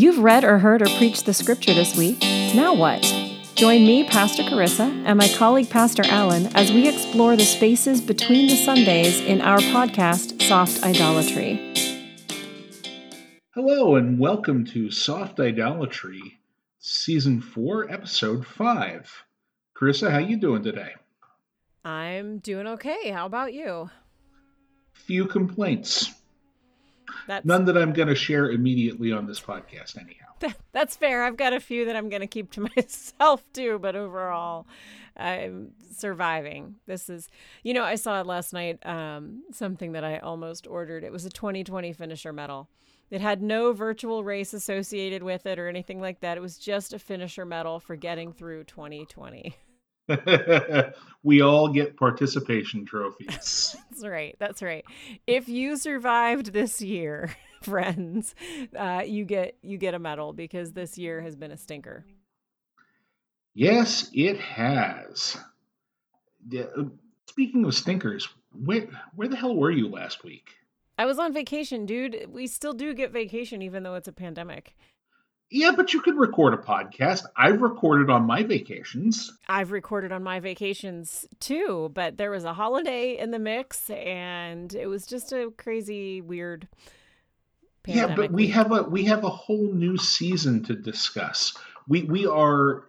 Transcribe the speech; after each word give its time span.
You've 0.00 0.20
read 0.20 0.44
or 0.44 0.56
heard 0.56 0.80
or 0.80 0.88
preached 0.96 1.26
the 1.26 1.34
scripture 1.34 1.74
this 1.74 1.94
week. 1.94 2.22
Now 2.54 2.72
what? 2.72 3.02
Join 3.54 3.84
me, 3.84 4.08
Pastor 4.08 4.42
Carissa, 4.44 4.90
and 5.04 5.18
my 5.18 5.28
colleague, 5.36 5.68
Pastor 5.68 6.02
Allen, 6.06 6.46
as 6.56 6.72
we 6.72 6.88
explore 6.88 7.36
the 7.36 7.44
spaces 7.44 8.00
between 8.00 8.46
the 8.46 8.56
Sundays 8.56 9.20
in 9.20 9.42
our 9.42 9.58
podcast, 9.58 10.40
Soft 10.40 10.82
Idolatry. 10.82 11.74
Hello, 13.52 13.96
and 13.96 14.18
welcome 14.18 14.64
to 14.68 14.90
Soft 14.90 15.38
Idolatry, 15.38 16.38
Season 16.78 17.42
4, 17.42 17.92
Episode 17.92 18.46
5. 18.46 19.24
Carissa, 19.76 20.10
how 20.10 20.16
you 20.16 20.38
doing 20.38 20.62
today? 20.62 20.92
I'm 21.84 22.38
doing 22.38 22.66
okay. 22.68 23.10
How 23.10 23.26
about 23.26 23.52
you? 23.52 23.90
Few 24.94 25.26
complaints. 25.26 26.10
That's... 27.26 27.44
None 27.44 27.64
that 27.66 27.76
I'm 27.76 27.92
going 27.92 28.08
to 28.08 28.14
share 28.14 28.50
immediately 28.50 29.12
on 29.12 29.26
this 29.26 29.40
podcast, 29.40 29.98
anyhow. 29.98 30.26
That, 30.40 30.56
that's 30.72 30.96
fair. 30.96 31.24
I've 31.24 31.36
got 31.36 31.52
a 31.52 31.60
few 31.60 31.84
that 31.86 31.96
I'm 31.96 32.08
going 32.08 32.20
to 32.20 32.26
keep 32.26 32.50
to 32.52 32.60
myself 32.76 33.44
too, 33.52 33.78
but 33.80 33.96
overall, 33.96 34.66
I'm 35.16 35.72
surviving. 35.92 36.76
This 36.86 37.08
is, 37.08 37.28
you 37.62 37.74
know, 37.74 37.84
I 37.84 37.94
saw 37.94 38.20
it 38.20 38.26
last 38.26 38.52
night. 38.52 38.84
Um, 38.86 39.42
something 39.52 39.92
that 39.92 40.04
I 40.04 40.18
almost 40.18 40.66
ordered. 40.66 41.04
It 41.04 41.12
was 41.12 41.24
a 41.24 41.30
2020 41.30 41.92
finisher 41.92 42.32
medal. 42.32 42.68
It 43.10 43.20
had 43.20 43.42
no 43.42 43.72
virtual 43.72 44.22
race 44.22 44.54
associated 44.54 45.22
with 45.22 45.44
it 45.44 45.58
or 45.58 45.68
anything 45.68 46.00
like 46.00 46.20
that. 46.20 46.36
It 46.36 46.40
was 46.40 46.58
just 46.58 46.92
a 46.92 46.98
finisher 46.98 47.44
medal 47.44 47.80
for 47.80 47.96
getting 47.96 48.32
through 48.32 48.64
2020. 48.64 49.56
we 51.22 51.42
all 51.42 51.68
get 51.68 51.96
participation 51.96 52.84
trophies. 52.84 53.76
that's 53.90 54.04
right. 54.04 54.36
That's 54.38 54.62
right. 54.62 54.84
If 55.26 55.48
you 55.48 55.76
survived 55.76 56.52
this 56.52 56.80
year, 56.80 57.34
friends, 57.62 58.34
uh, 58.76 59.02
you 59.06 59.24
get 59.24 59.56
you 59.62 59.78
get 59.78 59.94
a 59.94 59.98
medal 59.98 60.32
because 60.32 60.72
this 60.72 60.98
year 60.98 61.20
has 61.20 61.36
been 61.36 61.50
a 61.50 61.56
stinker. 61.56 62.04
Yes, 63.54 64.10
it 64.12 64.38
has. 64.38 65.36
Speaking 67.26 67.64
of 67.64 67.74
stinkers, 67.74 68.28
where 68.52 68.88
where 69.14 69.28
the 69.28 69.36
hell 69.36 69.56
were 69.56 69.70
you 69.70 69.88
last 69.88 70.24
week? 70.24 70.50
I 70.96 71.06
was 71.06 71.18
on 71.18 71.32
vacation, 71.32 71.86
dude. 71.86 72.26
We 72.28 72.46
still 72.46 72.74
do 72.74 72.92
get 72.94 73.10
vacation 73.10 73.62
even 73.62 73.82
though 73.82 73.94
it's 73.94 74.08
a 74.08 74.12
pandemic. 74.12 74.76
Yeah, 75.52 75.72
but 75.76 75.92
you 75.92 76.00
can 76.00 76.16
record 76.16 76.54
a 76.54 76.58
podcast. 76.58 77.24
I've 77.36 77.60
recorded 77.60 78.08
on 78.08 78.24
my 78.24 78.44
vacations. 78.44 79.32
I've 79.48 79.72
recorded 79.72 80.12
on 80.12 80.22
my 80.22 80.38
vacations 80.38 81.26
too, 81.40 81.90
but 81.92 82.16
there 82.18 82.30
was 82.30 82.44
a 82.44 82.52
holiday 82.54 83.18
in 83.18 83.32
the 83.32 83.38
mix 83.40 83.90
and 83.90 84.72
it 84.74 84.86
was 84.86 85.06
just 85.06 85.32
a 85.32 85.50
crazy 85.58 86.20
weird 86.20 86.68
Yeah, 87.86 88.14
but 88.14 88.30
we 88.30 88.44
week. 88.44 88.54
have 88.54 88.70
a 88.70 88.82
we 88.84 89.04
have 89.06 89.24
a 89.24 89.28
whole 89.30 89.72
new 89.72 89.96
season 89.96 90.62
to 90.64 90.74
discuss. 90.76 91.56
We 91.88 92.02
we 92.04 92.26
are 92.26 92.84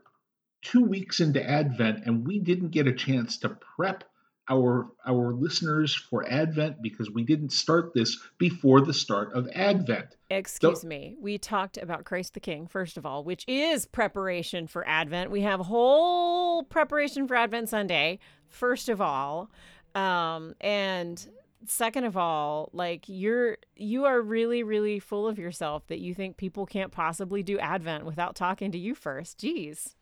2 0.64 0.84
weeks 0.84 1.20
into 1.20 1.44
Advent 1.44 2.04
and 2.06 2.28
we 2.28 2.38
didn't 2.38 2.70
get 2.70 2.86
a 2.86 2.94
chance 2.94 3.38
to 3.40 3.50
prep 3.50 4.04
our 4.50 4.92
our 5.06 5.34
listeners 5.34 5.94
for 5.96 6.28
Advent 6.28 6.82
because 6.82 7.10
we 7.10 7.24
didn't 7.24 7.52
start 7.52 7.94
this 7.94 8.18
before 8.38 8.82
the 8.82 8.94
start 8.94 9.34
of 9.34 9.48
Advent. 9.54 10.16
Excuse 10.30 10.82
so, 10.82 10.88
me. 10.88 11.16
We 11.20 11.38
talked 11.38 11.78
about 11.78 12.06
Christ 12.06 12.34
the 12.34 12.40
King 12.40 12.68
first 12.68 12.98
of 12.98 13.06
all, 13.06 13.24
which 13.24 13.46
is 13.48 13.86
preparation 13.86 14.68
for 14.68 14.88
Advent. 14.88 15.32
We 15.32 15.42
have 15.42 15.60
whole 15.60 16.64
preparation 16.64 17.28
for 17.28 17.36
Advent 17.36 17.70
Sunday 17.70 18.20
first 18.48 18.90
of 18.90 19.00
all. 19.00 19.52
Um 19.96 20.56
and 20.60 21.26
second 21.68 22.06
of 22.06 22.18
all, 22.18 22.70
like 22.74 23.06
you're 23.08 23.58
you 23.76 24.06
are 24.06 24.22
really 24.22 24.64
really 24.64 25.00
full 25.00 25.28
of 25.28 25.38
yourself 25.38 25.86
that 25.88 26.00
you 26.00 26.14
think 26.14 26.38
people 26.38 26.66
can't 26.66 26.92
possibly 26.92 27.44
do 27.44 27.60
Advent 27.60 28.06
without 28.06 28.36
talking 28.36 28.72
to 28.72 28.78
you 28.78 28.96
first. 28.96 29.40
Jeez. 29.40 29.96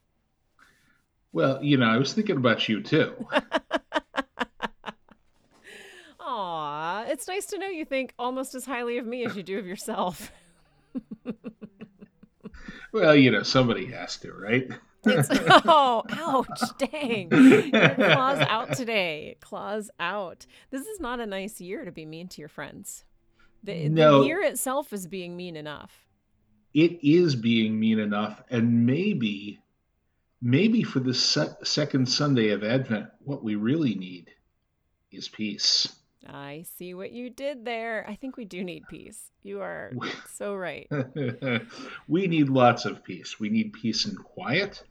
Well, 1.31 1.63
you 1.63 1.77
know, 1.77 1.85
I 1.85 1.97
was 1.97 2.13
thinking 2.13 2.37
about 2.37 2.67
you 2.67 2.81
too. 2.81 3.13
Aw, 6.31 7.05
it's 7.07 7.27
nice 7.27 7.47
to 7.47 7.57
know 7.57 7.65
you 7.65 7.85
think 7.85 8.13
almost 8.19 8.53
as 8.53 8.63
highly 8.63 8.99
of 8.99 9.07
me 9.07 9.25
as 9.25 9.35
you 9.35 9.41
do 9.41 9.57
of 9.57 9.65
yourself. 9.65 10.31
well, 12.93 13.15
you 13.15 13.31
know, 13.31 13.41
somebody 13.41 13.87
has 13.87 14.15
to, 14.17 14.31
right? 14.33 14.69
oh, 15.07 16.03
ouch, 16.11 16.77
dang. 16.77 17.29
claws 17.29 18.45
out 18.47 18.73
today. 18.73 19.37
Claws 19.41 19.89
out. 19.99 20.45
This 20.69 20.85
is 20.85 20.99
not 20.99 21.19
a 21.19 21.25
nice 21.25 21.59
year 21.59 21.83
to 21.83 21.91
be 21.91 22.05
mean 22.05 22.27
to 22.27 22.41
your 22.41 22.47
friends. 22.47 23.05
The, 23.63 23.89
no, 23.89 24.19
the 24.19 24.27
year 24.27 24.43
itself 24.43 24.93
is 24.93 25.07
being 25.07 25.35
mean 25.35 25.55
enough. 25.55 26.05
It 26.75 26.99
is 27.03 27.35
being 27.35 27.79
mean 27.79 27.97
enough. 27.97 28.39
And 28.51 28.85
maybe, 28.85 29.61
maybe 30.43 30.83
for 30.83 30.99
the 30.99 31.15
se- 31.15 31.57
second 31.63 32.07
Sunday 32.07 32.49
of 32.49 32.63
Advent, 32.63 33.07
what 33.23 33.43
we 33.43 33.55
really 33.55 33.95
need 33.95 34.29
is 35.11 35.27
peace. 35.27 35.95
I 36.27 36.65
see 36.77 36.93
what 36.93 37.11
you 37.11 37.29
did 37.29 37.65
there. 37.65 38.05
I 38.07 38.15
think 38.15 38.37
we 38.37 38.45
do 38.45 38.63
need 38.63 38.87
peace. 38.89 39.31
You 39.43 39.61
are 39.61 39.91
so 40.33 40.55
right. 40.55 40.89
we 42.07 42.27
need 42.27 42.49
lots 42.49 42.85
of 42.85 43.03
peace. 43.03 43.39
We 43.39 43.49
need 43.49 43.73
peace 43.73 44.05
and 44.05 44.17
quiet. 44.17 44.83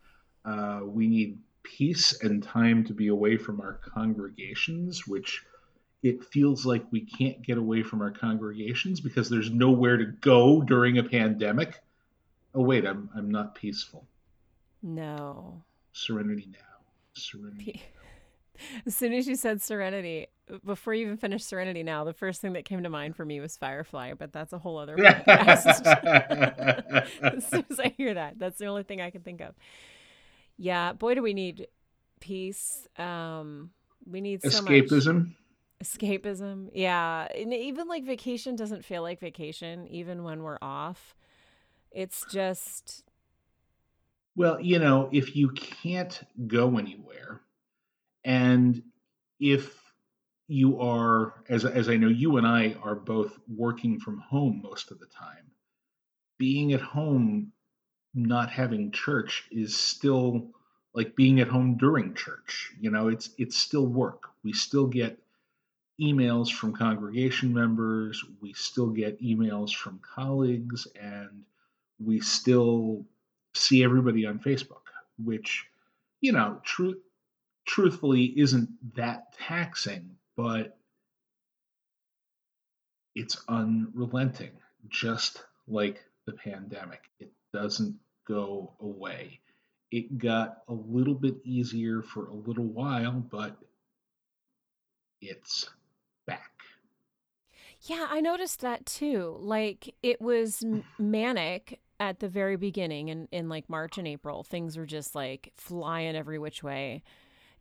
Uh, 0.44 0.80
we 0.84 1.06
need 1.06 1.38
peace 1.62 2.22
and 2.22 2.42
time 2.42 2.84
to 2.84 2.94
be 2.94 3.08
away 3.08 3.36
from 3.36 3.60
our 3.60 3.74
congregations, 3.74 5.06
which 5.06 5.44
it 6.02 6.24
feels 6.24 6.64
like 6.64 6.84
we 6.90 7.00
can't 7.00 7.42
get 7.42 7.58
away 7.58 7.82
from 7.82 8.00
our 8.00 8.10
congregations 8.10 9.00
because 9.00 9.28
there's 9.28 9.50
nowhere 9.50 9.96
to 9.96 10.06
go 10.06 10.62
during 10.62 10.98
a 10.98 11.04
pandemic. 11.04 11.80
Oh, 12.54 12.62
wait, 12.62 12.86
I'm, 12.86 13.10
I'm 13.14 13.30
not 13.30 13.54
peaceful. 13.54 14.06
No. 14.82 15.62
Serenity 15.92 16.48
now. 16.52 16.58
Serenity. 17.12 17.82
As 18.86 18.96
soon 18.96 19.12
as 19.12 19.26
you 19.26 19.36
said 19.36 19.62
Serenity, 19.62 20.28
before 20.64 20.94
you 20.94 21.06
even 21.06 21.16
finished 21.16 21.46
Serenity 21.48 21.82
now, 21.82 22.04
the 22.04 22.12
first 22.12 22.40
thing 22.40 22.54
that 22.54 22.64
came 22.64 22.82
to 22.82 22.90
mind 22.90 23.16
for 23.16 23.24
me 23.24 23.40
was 23.40 23.56
Firefly, 23.56 24.14
but 24.14 24.32
that's 24.32 24.52
a 24.52 24.58
whole 24.58 24.78
other 24.78 24.96
podcast. 24.98 25.86
as 27.36 27.46
soon 27.46 27.64
as 27.70 27.80
I 27.80 27.94
hear 27.96 28.14
that, 28.14 28.38
that's 28.38 28.58
the 28.58 28.66
only 28.66 28.82
thing 28.82 29.00
I 29.00 29.10
can 29.10 29.22
think 29.22 29.40
of. 29.40 29.54
Yeah, 30.56 30.92
boy, 30.92 31.14
do 31.14 31.22
we 31.22 31.34
need 31.34 31.68
peace. 32.20 32.86
Um, 32.96 33.70
we 34.06 34.20
need 34.20 34.42
so 34.42 34.48
escapism. 34.48 35.26
Much 35.26 35.34
escapism. 35.82 36.70
Yeah, 36.72 37.28
and 37.34 37.52
even 37.52 37.88
like 37.88 38.04
vacation 38.04 38.56
doesn't 38.56 38.84
feel 38.84 39.02
like 39.02 39.20
vacation, 39.20 39.86
even 39.88 40.24
when 40.24 40.42
we're 40.42 40.58
off. 40.60 41.14
It's 41.90 42.24
just. 42.30 43.04
Well, 44.36 44.60
you 44.60 44.78
know, 44.78 45.08
if 45.12 45.34
you 45.34 45.50
can't 45.50 46.20
go 46.46 46.78
anywhere 46.78 47.40
and 48.28 48.82
if 49.40 49.74
you 50.48 50.78
are, 50.80 51.32
as, 51.48 51.64
as 51.64 51.88
I 51.88 51.96
know 51.96 52.08
you 52.08 52.36
and 52.36 52.46
I 52.46 52.76
are 52.82 52.94
both 52.94 53.38
working 53.48 53.98
from 53.98 54.18
home 54.18 54.60
most 54.62 54.90
of 54.90 55.00
the 55.00 55.06
time, 55.06 55.50
being 56.36 56.74
at 56.74 56.80
home, 56.82 57.52
not 58.14 58.50
having 58.50 58.90
church 58.90 59.48
is 59.50 59.74
still 59.74 60.50
like 60.92 61.16
being 61.16 61.40
at 61.40 61.48
home 61.48 61.78
during 61.78 62.12
church. 62.14 62.72
You 62.78 62.90
know, 62.90 63.08
it's 63.08 63.30
it's 63.38 63.56
still 63.56 63.86
work. 63.86 64.24
We 64.44 64.52
still 64.52 64.86
get 64.86 65.18
emails 66.00 66.50
from 66.50 66.74
congregation 66.74 67.52
members, 67.52 68.22
we 68.42 68.52
still 68.52 68.88
get 68.88 69.22
emails 69.22 69.74
from 69.74 70.00
colleagues, 70.00 70.86
and 71.00 71.44
we 71.98 72.20
still 72.20 73.04
see 73.54 73.82
everybody 73.82 74.26
on 74.26 74.38
Facebook, 74.38 74.82
which, 75.24 75.66
you 76.20 76.32
know, 76.32 76.60
true 76.62 76.94
truthfully 77.68 78.24
isn't 78.40 78.70
that 78.96 79.34
taxing, 79.34 80.16
but 80.36 80.76
it's 83.14 83.44
unrelenting, 83.48 84.52
just 84.88 85.44
like 85.68 86.02
the 86.26 86.32
pandemic. 86.32 87.02
It 87.20 87.30
doesn't 87.52 87.96
go 88.26 88.72
away. 88.80 89.40
It 89.90 90.18
got 90.18 90.62
a 90.68 90.72
little 90.72 91.14
bit 91.14 91.36
easier 91.44 92.02
for 92.02 92.26
a 92.26 92.34
little 92.34 92.64
while, 92.64 93.12
but 93.12 93.56
it's 95.20 95.68
back. 96.26 96.52
Yeah, 97.82 98.06
I 98.10 98.20
noticed 98.20 98.60
that 98.60 98.86
too. 98.86 99.36
Like 99.40 99.94
it 100.02 100.20
was 100.20 100.64
manic 100.98 101.80
at 102.00 102.20
the 102.20 102.28
very 102.28 102.56
beginning 102.56 103.08
in, 103.08 103.28
in 103.30 103.48
like 103.48 103.68
March 103.68 103.98
and 103.98 104.08
April. 104.08 104.42
Things 104.42 104.76
were 104.76 104.86
just 104.86 105.14
like 105.14 105.52
flying 105.56 106.16
every 106.16 106.38
which 106.38 106.62
way. 106.62 107.02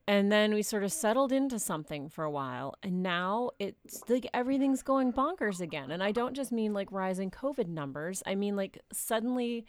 And 0.07 0.31
then 0.31 0.53
we 0.53 0.61
sort 0.61 0.83
of 0.83 0.91
settled 0.93 1.33
into 1.33 1.59
something 1.59 2.07
for 2.07 2.23
a 2.23 2.31
while. 2.31 2.75
And 2.81 3.03
now 3.03 3.51
it's 3.59 4.01
like 4.07 4.25
everything's 4.33 4.81
going 4.81 5.11
bonkers 5.11 5.59
again. 5.59 5.91
And 5.91 6.01
I 6.01 6.13
don't 6.13 6.33
just 6.33 6.51
mean 6.51 6.73
like 6.73 6.91
rising 6.91 7.29
COVID 7.29 7.67
numbers, 7.67 8.23
I 8.25 8.35
mean 8.35 8.55
like 8.55 8.79
suddenly 8.93 9.65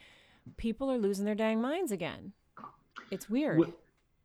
people 0.57 0.91
are 0.93 0.99
losing 0.99 1.25
their 1.25 1.35
dang 1.35 1.61
minds 1.61 1.91
again. 1.91 2.33
It's 3.11 3.29
weird. 3.29 3.59
Well, 3.59 3.75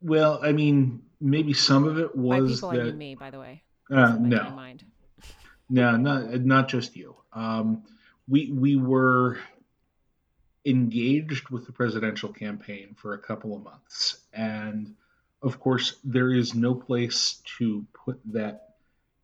well 0.00 0.40
I 0.42 0.52
mean, 0.52 1.02
maybe 1.20 1.52
some 1.52 1.84
of 1.84 1.98
it 1.98 2.14
was. 2.14 2.60
By 2.60 2.68
people, 2.68 2.70
that, 2.70 2.80
I 2.80 2.84
mean 2.84 2.98
me, 2.98 3.14
by 3.16 3.30
the 3.30 3.40
way. 3.40 3.62
Uh, 3.90 4.16
no. 4.18 4.76
no, 5.68 5.96
not, 5.96 6.40
not 6.40 6.68
just 6.68 6.96
you. 6.96 7.16
Um, 7.32 7.82
we, 8.28 8.50
we 8.52 8.76
were 8.76 9.38
engaged 10.64 11.50
with 11.50 11.66
the 11.66 11.72
presidential 11.72 12.32
campaign 12.32 12.94
for 12.96 13.14
a 13.14 13.18
couple 13.18 13.54
of 13.56 13.62
months. 13.62 14.18
And 14.32 14.94
of 15.44 15.60
course, 15.60 15.96
there 16.02 16.32
is 16.32 16.54
no 16.54 16.74
place 16.74 17.42
to 17.58 17.84
put 17.92 18.18
that 18.32 18.70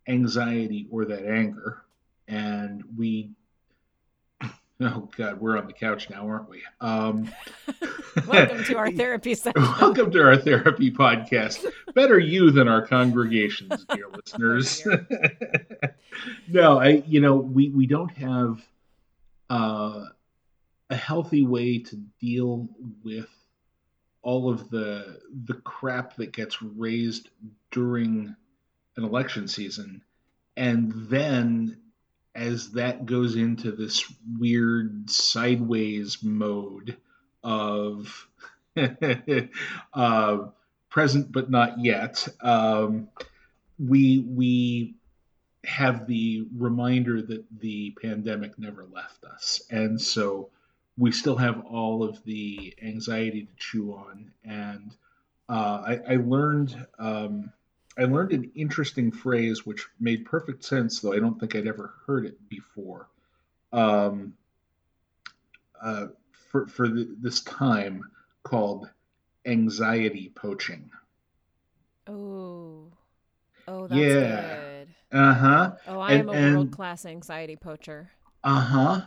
anxiety 0.07 0.87
or 0.91 1.07
that 1.07 1.25
anger. 1.25 1.83
And 2.29 2.85
we, 2.97 3.31
oh 4.81 5.09
God, 5.17 5.41
we're 5.41 5.57
on 5.57 5.67
the 5.67 5.73
couch 5.73 6.11
now, 6.11 6.27
aren't 6.29 6.51
we? 6.51 6.63
Um, 6.81 7.31
welcome 8.29 8.63
to 8.65 8.77
our 8.77 8.93
therapy 8.93 9.35
session. 9.35 9.63
welcome 9.81 10.11
to 10.11 10.23
our 10.23 10.37
therapy 10.37 10.91
podcast. 10.91 11.65
Better 11.95 12.19
you 12.19 12.51
than 12.51 12.69
our 12.69 12.87
congregations, 12.87 13.87
dear 13.87 14.09
listeners. 14.15 14.87
no, 16.49 16.79
I, 16.79 17.03
you 17.07 17.23
know, 17.23 17.37
we, 17.37 17.71
we 17.71 17.87
don't 17.87 18.13
have 18.13 18.61
uh, 19.49 20.05
a 20.91 20.97
healthy 20.97 21.47
way 21.47 21.79
to 21.79 21.97
deal 22.21 22.69
with 23.03 23.31
all 24.23 24.51
of 24.51 24.71
the 24.71 25.21
the 25.47 25.55
crap 25.55 26.17
that 26.17 26.33
gets 26.33 26.63
raised 26.63 27.29
during 27.71 28.35
an 28.97 29.05
election 29.05 29.49
season. 29.49 30.03
And 30.57 30.93
then 31.09 31.79
as 32.35 32.73
that 32.73 33.07
goes 33.07 33.35
into 33.35 33.73
this 33.73 34.05
weird 34.39 35.11
sideways 35.11 36.23
mode 36.23 36.97
of 37.43 38.29
uh, 39.95 40.39
present 40.91 41.33
but 41.33 41.51
not 41.51 41.83
yet 41.83 42.29
um, 42.41 43.09
we 43.79 44.19
we 44.21 44.95
have 45.65 46.07
the 46.07 46.47
reminder 46.57 47.21
that 47.21 47.45
the 47.61 47.95
pandemic 48.01 48.59
never 48.59 48.87
left 48.93 49.25
us. 49.25 49.61
And 49.71 50.01
so 50.01 50.51
we 50.99 51.13
still 51.13 51.37
have 51.37 51.65
all 51.65 52.03
of 52.03 52.23
the 52.25 52.75
anxiety 52.83 53.45
to 53.45 53.53
chew 53.57 53.93
on. 53.93 54.31
And 54.45 54.95
uh, 55.49 55.83
I, 55.87 56.13
I, 56.13 56.17
learned 56.17 56.87
um, 56.99 57.53
I 57.99 58.05
learned 58.05 58.33
an 58.33 58.51
interesting 58.55 59.11
phrase 59.11 59.65
which 59.65 59.87
made 59.99 60.25
perfect 60.25 60.65
sense, 60.65 61.01
though 61.01 61.13
I 61.13 61.19
don't 61.19 61.39
think 61.39 61.55
I'd 61.55 61.67
ever 61.67 61.95
heard 62.07 62.27
it 62.27 62.49
before. 62.49 63.09
Um, 63.73 64.35
uh, 65.81 66.09
for 66.51 66.67
for 66.67 66.89
the, 66.89 67.09
this 67.21 67.41
time 67.41 68.03
called 68.43 68.91
anxiety 69.47 70.33
poaching. 70.35 70.91
Oh, 72.07 72.89
oh, 73.67 73.87
that's 73.87 74.01
yeah. 74.01 74.57
good. 74.57 74.89
Uh 75.13 75.35
huh. 75.35 75.73
Oh, 75.87 76.01
I 76.01 76.13
and, 76.13 76.29
am 76.29 76.29
a 76.29 76.55
world 76.55 76.73
class 76.73 77.07
anxiety 77.07 77.57
poacher. 77.57 78.11
Uh 78.45 78.61
huh 78.61 79.01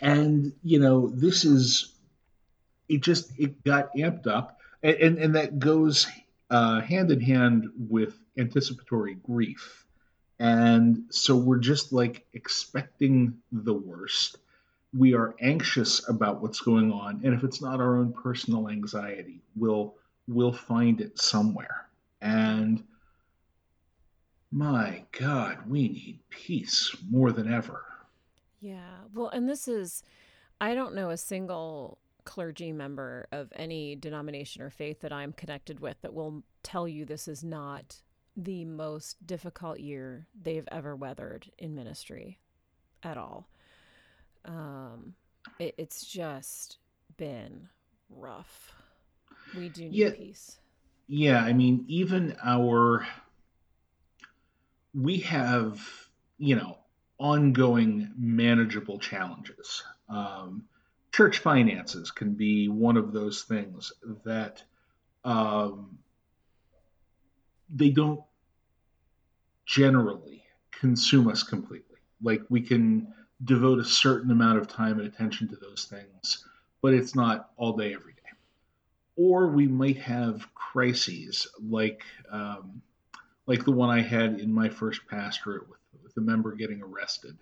and 0.00 0.52
you 0.62 0.78
know 0.78 1.08
this 1.08 1.44
is 1.44 1.92
it 2.88 3.02
just 3.02 3.30
it 3.38 3.62
got 3.64 3.94
amped 3.94 4.26
up. 4.26 4.58
And 4.82 4.96
and, 4.96 5.18
and 5.18 5.36
that 5.36 5.58
goes 5.58 6.06
uh, 6.50 6.80
hand 6.80 7.10
in 7.10 7.20
hand 7.20 7.68
with 7.88 8.18
anticipatory 8.36 9.14
grief. 9.14 9.84
And 10.38 11.04
so 11.10 11.36
we're 11.36 11.58
just 11.58 11.92
like 11.92 12.26
expecting 12.32 13.34
the 13.52 13.74
worst. 13.74 14.38
We 14.96 15.14
are 15.14 15.36
anxious 15.40 16.08
about 16.08 16.40
what's 16.40 16.60
going 16.60 16.90
on. 16.90 17.20
And 17.22 17.34
if 17.34 17.44
it's 17.44 17.60
not 17.60 17.80
our 17.80 17.98
own 17.98 18.12
personal 18.12 18.68
anxiety 18.68 19.40
we'll 19.56 19.94
we'll 20.26 20.52
find 20.52 21.00
it 21.00 21.18
somewhere. 21.18 21.88
And 22.20 22.84
my 24.52 25.04
god 25.12 25.68
we 25.68 25.88
need 25.88 26.18
peace 26.28 26.96
more 27.08 27.30
than 27.30 27.52
ever 27.52 27.84
yeah. 28.60 28.98
Well, 29.12 29.28
and 29.28 29.48
this 29.48 29.66
is, 29.68 30.02
I 30.60 30.74
don't 30.74 30.94
know 30.94 31.10
a 31.10 31.16
single 31.16 31.98
clergy 32.24 32.70
member 32.70 33.26
of 33.32 33.52
any 33.56 33.96
denomination 33.96 34.62
or 34.62 34.70
faith 34.70 35.00
that 35.00 35.12
I'm 35.12 35.32
connected 35.32 35.80
with 35.80 36.00
that 36.02 36.14
will 36.14 36.44
tell 36.62 36.86
you 36.86 37.04
this 37.04 37.26
is 37.26 37.42
not 37.42 37.96
the 38.36 38.64
most 38.64 39.26
difficult 39.26 39.80
year 39.80 40.26
they've 40.40 40.68
ever 40.70 40.94
weathered 40.94 41.50
in 41.58 41.74
ministry 41.74 42.38
at 43.02 43.16
all. 43.16 43.48
Um, 44.44 45.14
it, 45.58 45.74
it's 45.78 46.04
just 46.06 46.78
been 47.16 47.68
rough. 48.08 48.72
We 49.56 49.68
do 49.70 49.84
need 49.84 49.94
yeah, 49.94 50.10
peace. 50.10 50.58
Yeah. 51.08 51.42
I 51.42 51.52
mean, 51.52 51.84
even 51.88 52.36
our, 52.44 53.06
we 54.94 55.18
have, 55.20 55.80
you 56.38 56.56
know, 56.56 56.76
ongoing 57.20 58.10
manageable 58.18 58.98
challenges. 58.98 59.84
Um, 60.08 60.64
church 61.12 61.38
finances 61.38 62.10
can 62.10 62.32
be 62.32 62.68
one 62.68 62.96
of 62.96 63.12
those 63.12 63.42
things 63.42 63.92
that 64.24 64.62
um, 65.24 65.98
they 67.68 67.90
don't 67.90 68.22
generally 69.66 70.42
consume 70.72 71.28
us 71.28 71.42
completely. 71.42 71.98
Like 72.22 72.42
we 72.48 72.62
can 72.62 73.12
devote 73.44 73.78
a 73.78 73.84
certain 73.84 74.30
amount 74.30 74.58
of 74.58 74.66
time 74.66 74.98
and 74.98 75.06
attention 75.06 75.46
to 75.48 75.56
those 75.56 75.84
things, 75.84 76.46
but 76.80 76.94
it's 76.94 77.14
not 77.14 77.50
all 77.56 77.76
day, 77.76 77.94
every 77.94 78.14
day. 78.14 78.18
Or 79.16 79.48
we 79.48 79.66
might 79.66 79.98
have 79.98 80.52
crises 80.54 81.46
like 81.62 82.02
um, 82.30 82.80
like 83.46 83.64
the 83.64 83.72
one 83.72 83.90
I 83.90 84.00
had 84.00 84.40
in 84.40 84.52
my 84.52 84.68
first 84.68 85.00
pastorate 85.08 85.68
with 85.68 85.79
with 86.10 86.24
the 86.24 86.30
member 86.30 86.54
getting 86.54 86.82
arrested, 86.82 87.38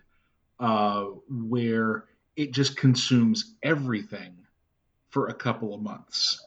uh, 0.60 1.04
where 1.30 2.04
it 2.36 2.52
just 2.52 2.76
consumes 2.76 3.54
everything 3.62 4.34
for 5.10 5.28
a 5.28 5.34
couple 5.34 5.74
of 5.74 5.80
months. 5.80 6.44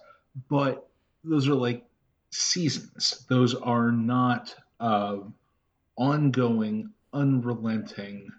But 0.49 0.87
those 1.23 1.47
are 1.47 1.55
like 1.55 1.83
seasons. 2.29 3.25
Those 3.27 3.55
are 3.55 3.91
not 3.91 4.55
uh, 4.79 5.17
ongoing, 5.97 6.91
unrelenting, 7.13 8.29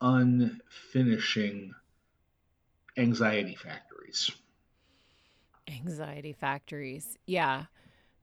unfinishing 0.00 1.70
anxiety 2.96 3.54
factories. 3.54 4.30
Anxiety 5.68 6.32
factories. 6.32 7.18
Yeah. 7.26 7.64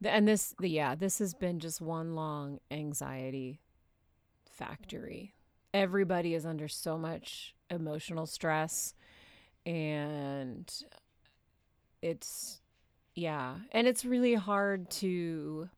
And 0.03 0.27
this, 0.27 0.55
yeah, 0.59 0.95
this 0.95 1.19
has 1.19 1.33
been 1.33 1.59
just 1.59 1.79
one 1.79 2.15
long 2.15 2.59
anxiety 2.71 3.59
factory. 4.53 5.33
Everybody 5.73 6.33
is 6.33 6.45
under 6.45 6.67
so 6.67 6.97
much 6.97 7.55
emotional 7.69 8.25
stress 8.25 8.93
and 9.65 10.71
it's 12.01 12.59
yeah, 13.15 13.57
and 13.71 13.87
it's 13.87 14.05
really 14.05 14.33
hard 14.33 14.89
to 14.91 15.69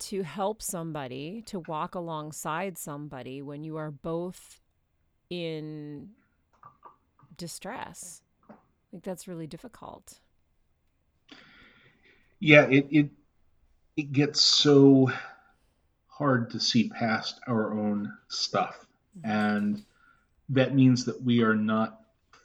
to 0.00 0.22
help 0.22 0.60
somebody, 0.60 1.42
to 1.46 1.60
walk 1.60 1.94
alongside 1.94 2.76
somebody 2.76 3.40
when 3.40 3.62
you 3.62 3.76
are 3.76 3.90
both 3.90 4.60
in 5.30 6.10
distress. 7.36 8.22
Like 8.92 9.02
that's 9.02 9.28
really 9.28 9.46
difficult. 9.46 10.18
Yeah, 12.40 12.62
it 12.62 12.86
it 12.90 13.10
it 13.96 14.12
gets 14.12 14.40
so 14.40 15.12
hard 16.22 16.50
to 16.50 16.60
see 16.60 16.88
past 16.88 17.40
our 17.48 17.74
own 17.74 18.16
stuff. 18.28 18.86
And 19.24 19.82
that 20.50 20.72
means 20.72 21.04
that 21.06 21.20
we 21.20 21.42
are 21.42 21.56
not 21.56 21.98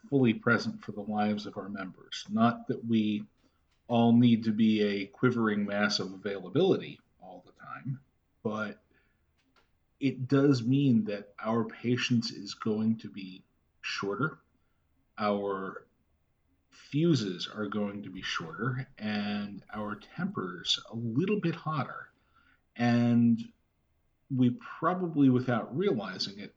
fully 0.10 0.34
present 0.34 0.84
for 0.84 0.93
the 0.93 1.01
lives 1.01 1.46
of 1.46 1.60
our 1.60 1.69
members. 1.69 2.25
Not 2.27 2.67
that 2.69 2.84
we 2.84 3.24
all 3.88 4.13
need 4.13 4.46
to 4.46 4.51
be 4.51 4.81
a 4.81 5.05
quivering 5.05 5.63
mass 5.63 6.00
of 6.00 6.12
availability 6.12 7.00
all 7.22 7.43
the 7.46 7.51
time, 7.63 8.00
but 8.41 8.79
it 10.00 10.27
does 10.27 10.63
mean 10.63 11.05
that 11.05 11.29
our 11.39 11.63
patience 11.63 12.31
is 12.31 12.55
going 12.55 12.98
to 12.98 13.10
be 13.10 13.43
shorter. 13.81 14.39
Our 15.19 15.86
fuses 16.72 17.48
are 17.55 17.67
going 17.67 18.01
to 18.01 18.10
be 18.10 18.24
shorter 18.24 18.88
and 18.98 19.62
our 19.72 20.00
tempers 20.15 20.79
a 20.91 20.96
little 20.96 21.39
bit 21.39 21.53
hotter. 21.53 22.10
And 22.75 23.39
we 24.36 24.57
probably, 24.79 25.29
without 25.29 25.75
realizing 25.75 26.39
it, 26.39 26.53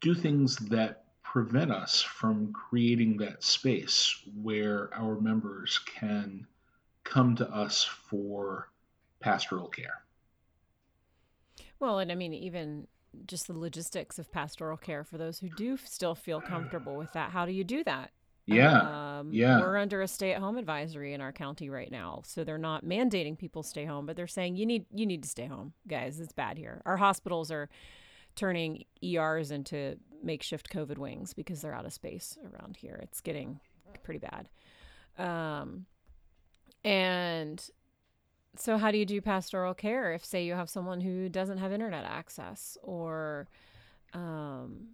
do 0.00 0.14
things 0.14 0.56
that 0.56 1.04
prevent 1.22 1.70
us 1.70 2.00
from 2.00 2.52
creating 2.52 3.18
that 3.18 3.42
space 3.42 4.22
where 4.42 4.90
our 4.94 5.20
members 5.20 5.78
can 5.78 6.46
come 7.04 7.36
to 7.36 7.48
us 7.50 7.84
for 7.84 8.70
pastoral 9.20 9.68
care. 9.68 10.02
Well, 11.80 11.98
and 11.98 12.10
I 12.10 12.14
mean, 12.14 12.34
even 12.34 12.86
just 13.26 13.46
the 13.46 13.58
logistics 13.58 14.18
of 14.18 14.30
pastoral 14.32 14.76
care 14.76 15.04
for 15.04 15.18
those 15.18 15.38
who 15.38 15.48
do 15.50 15.76
still 15.84 16.14
feel 16.14 16.40
comfortable 16.40 16.96
with 16.96 17.12
that. 17.12 17.30
How 17.30 17.46
do 17.46 17.52
you 17.52 17.64
do 17.64 17.82
that? 17.84 18.10
Yeah. 18.56 19.18
Um, 19.18 19.32
yeah. 19.32 19.60
We're 19.60 19.76
under 19.76 20.02
a 20.02 20.08
stay 20.08 20.32
at 20.32 20.40
home 20.40 20.56
advisory 20.56 21.12
in 21.12 21.20
our 21.20 21.32
county 21.32 21.70
right 21.70 21.90
now. 21.90 22.22
So 22.24 22.44
they're 22.44 22.58
not 22.58 22.84
mandating 22.84 23.36
people 23.36 23.62
stay 23.62 23.84
home, 23.84 24.06
but 24.06 24.16
they're 24.16 24.26
saying 24.26 24.56
you 24.56 24.66
need 24.66 24.86
you 24.92 25.06
need 25.06 25.22
to 25.22 25.28
stay 25.28 25.46
home, 25.46 25.72
guys. 25.86 26.20
It's 26.20 26.32
bad 26.32 26.58
here. 26.58 26.82
Our 26.86 26.96
hospitals 26.96 27.50
are 27.50 27.68
turning 28.34 28.84
ERs 29.02 29.50
into 29.50 29.98
makeshift 30.22 30.70
COVID 30.70 30.98
wings 30.98 31.34
because 31.34 31.60
they're 31.60 31.74
out 31.74 31.86
of 31.86 31.92
space 31.92 32.38
around 32.44 32.76
here. 32.76 32.98
It's 33.02 33.20
getting 33.20 33.60
pretty 34.02 34.20
bad. 34.20 34.48
Um, 35.18 35.86
and 36.84 37.68
so, 38.56 38.78
how 38.78 38.90
do 38.90 38.98
you 38.98 39.04
do 39.04 39.20
pastoral 39.20 39.74
care 39.74 40.12
if, 40.12 40.24
say, 40.24 40.44
you 40.44 40.54
have 40.54 40.70
someone 40.70 41.00
who 41.00 41.28
doesn't 41.28 41.58
have 41.58 41.72
internet 41.72 42.04
access 42.04 42.76
or, 42.82 43.48
um, 44.14 44.88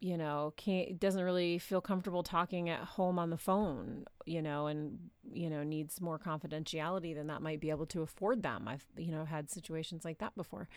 you 0.00 0.16
know, 0.16 0.52
can't 0.56 1.00
doesn't 1.00 1.22
really 1.22 1.58
feel 1.58 1.80
comfortable 1.80 2.22
talking 2.22 2.68
at 2.68 2.80
home 2.80 3.18
on 3.18 3.30
the 3.30 3.38
phone, 3.38 4.04
you 4.24 4.42
know, 4.42 4.66
and 4.66 4.98
you 5.32 5.48
know 5.48 5.62
needs 5.62 6.00
more 6.00 6.18
confidentiality 6.18 7.14
than 7.14 7.28
that 7.28 7.42
might 7.42 7.60
be 7.60 7.70
able 7.70 7.86
to 7.86 8.02
afford 8.02 8.42
them. 8.42 8.68
I've 8.68 8.84
you 8.96 9.10
know 9.10 9.24
had 9.24 9.50
situations 9.50 10.04
like 10.04 10.18
that 10.18 10.34
before. 10.36 10.68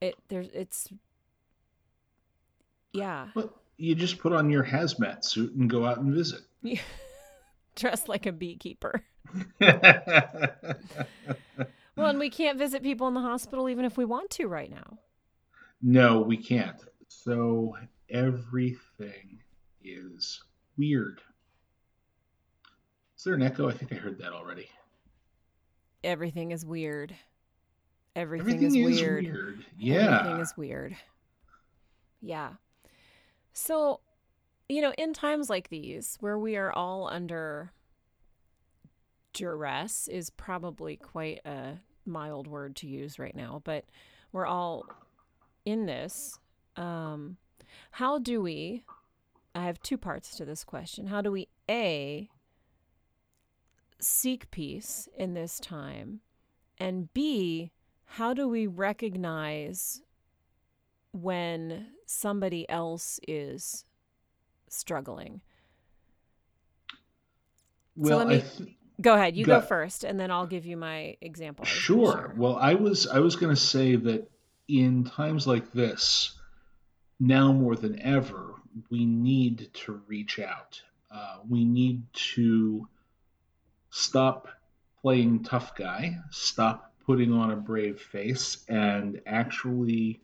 It 0.00 0.16
there's 0.28 0.48
it's 0.52 0.88
yeah. 2.92 3.28
Well, 3.34 3.52
you 3.76 3.94
just 3.94 4.18
put 4.18 4.32
on 4.32 4.50
your 4.50 4.64
hazmat 4.64 5.24
suit 5.24 5.54
and 5.54 5.70
go 5.70 5.86
out 5.86 5.98
and 5.98 6.12
visit. 6.12 6.42
Dressed 7.76 8.08
like 8.08 8.26
a 8.26 8.32
beekeeper. 8.32 9.02
well, 9.60 9.70
and 11.96 12.18
we 12.18 12.28
can't 12.28 12.58
visit 12.58 12.82
people 12.82 13.08
in 13.08 13.14
the 13.14 13.20
hospital 13.20 13.68
even 13.68 13.84
if 13.84 13.96
we 13.96 14.04
want 14.04 14.30
to 14.30 14.46
right 14.46 14.70
now. 14.70 14.98
No, 15.80 16.20
we 16.20 16.36
can't. 16.36 16.76
So 17.20 17.76
everything 18.10 19.40
is 19.84 20.42
weird. 20.76 21.20
Is 23.16 23.24
there 23.24 23.34
an 23.34 23.42
echo? 23.42 23.68
I 23.68 23.72
think 23.72 23.92
I 23.92 23.96
heard 23.96 24.18
that 24.18 24.32
already. 24.32 24.68
Everything 26.02 26.50
is 26.50 26.66
weird. 26.66 27.14
Everything, 28.16 28.54
Everything 28.64 28.66
is, 28.66 28.94
is 28.94 29.00
weird. 29.00 29.24
weird. 29.24 29.66
Yeah. 29.78 30.18
Everything 30.20 30.40
is 30.40 30.56
weird. 30.56 30.96
Yeah. 32.20 32.50
So, 33.52 34.00
you 34.68 34.80
know, 34.82 34.92
in 34.98 35.12
times 35.12 35.48
like 35.48 35.68
these 35.68 36.16
where 36.20 36.38
we 36.38 36.56
are 36.56 36.72
all 36.72 37.08
under 37.08 37.72
duress 39.32 40.08
is 40.08 40.30
probably 40.30 40.96
quite 40.96 41.40
a 41.44 41.74
mild 42.04 42.48
word 42.48 42.74
to 42.76 42.88
use 42.88 43.18
right 43.18 43.36
now, 43.36 43.62
but 43.64 43.84
we're 44.32 44.46
all 44.46 44.84
in 45.64 45.86
this. 45.86 46.38
Um, 46.76 47.36
how 47.92 48.18
do 48.18 48.42
we? 48.42 48.84
I 49.54 49.64
have 49.64 49.82
two 49.82 49.98
parts 49.98 50.36
to 50.36 50.44
this 50.44 50.64
question. 50.64 51.06
How 51.06 51.20
do 51.20 51.30
we 51.30 51.48
A 51.68 52.28
seek 54.00 54.50
peace 54.50 55.08
in 55.16 55.34
this 55.34 55.60
time? 55.60 56.20
And 56.78 57.12
B, 57.12 57.70
how 58.04 58.34
do 58.34 58.48
we 58.48 58.66
recognize 58.66 60.02
when 61.12 61.88
somebody 62.06 62.68
else 62.68 63.20
is 63.28 63.84
struggling? 64.68 65.42
Well, 67.94 68.10
so 68.10 68.16
let 68.18 68.28
me 68.28 68.40
th- 68.40 68.76
go 69.00 69.14
ahead. 69.14 69.36
You 69.36 69.44
go, 69.44 69.60
go, 69.60 69.66
first, 69.66 70.04
and 70.04 70.18
then 70.18 70.30
I'll 70.30 70.46
give 70.46 70.64
you 70.64 70.76
my 70.76 71.16
example. 71.20 71.64
Sure. 71.64 72.32
Well, 72.36 72.56
I 72.56 72.74
was 72.74 73.06
I 73.06 73.18
was 73.18 73.36
going 73.36 73.54
to 73.54 73.60
say 73.60 73.96
that 73.96 74.30
in 74.66 75.04
times 75.04 75.46
like 75.46 75.72
this, 75.72 76.38
now 77.22 77.52
more 77.52 77.76
than 77.76 78.02
ever, 78.02 78.56
we 78.90 79.06
need 79.06 79.70
to 79.72 80.02
reach 80.08 80.40
out. 80.40 80.82
Uh, 81.08 81.36
we 81.48 81.64
need 81.64 82.02
to 82.12 82.88
stop 83.90 84.48
playing 85.00 85.44
tough 85.44 85.76
guy, 85.76 86.18
stop 86.30 86.92
putting 87.06 87.32
on 87.32 87.52
a 87.52 87.56
brave 87.56 88.00
face, 88.00 88.64
and 88.68 89.20
actually 89.24 90.20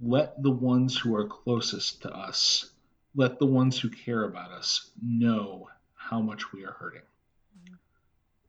let 0.00 0.42
the 0.42 0.50
ones 0.50 0.96
who 0.96 1.14
are 1.14 1.26
closest 1.26 2.00
to 2.02 2.10
us, 2.10 2.70
let 3.14 3.38
the 3.38 3.46
ones 3.46 3.78
who 3.78 3.90
care 3.90 4.24
about 4.24 4.50
us 4.50 4.90
know 5.02 5.68
how 5.94 6.20
much 6.20 6.52
we 6.54 6.64
are 6.64 6.72
hurting. 6.72 7.02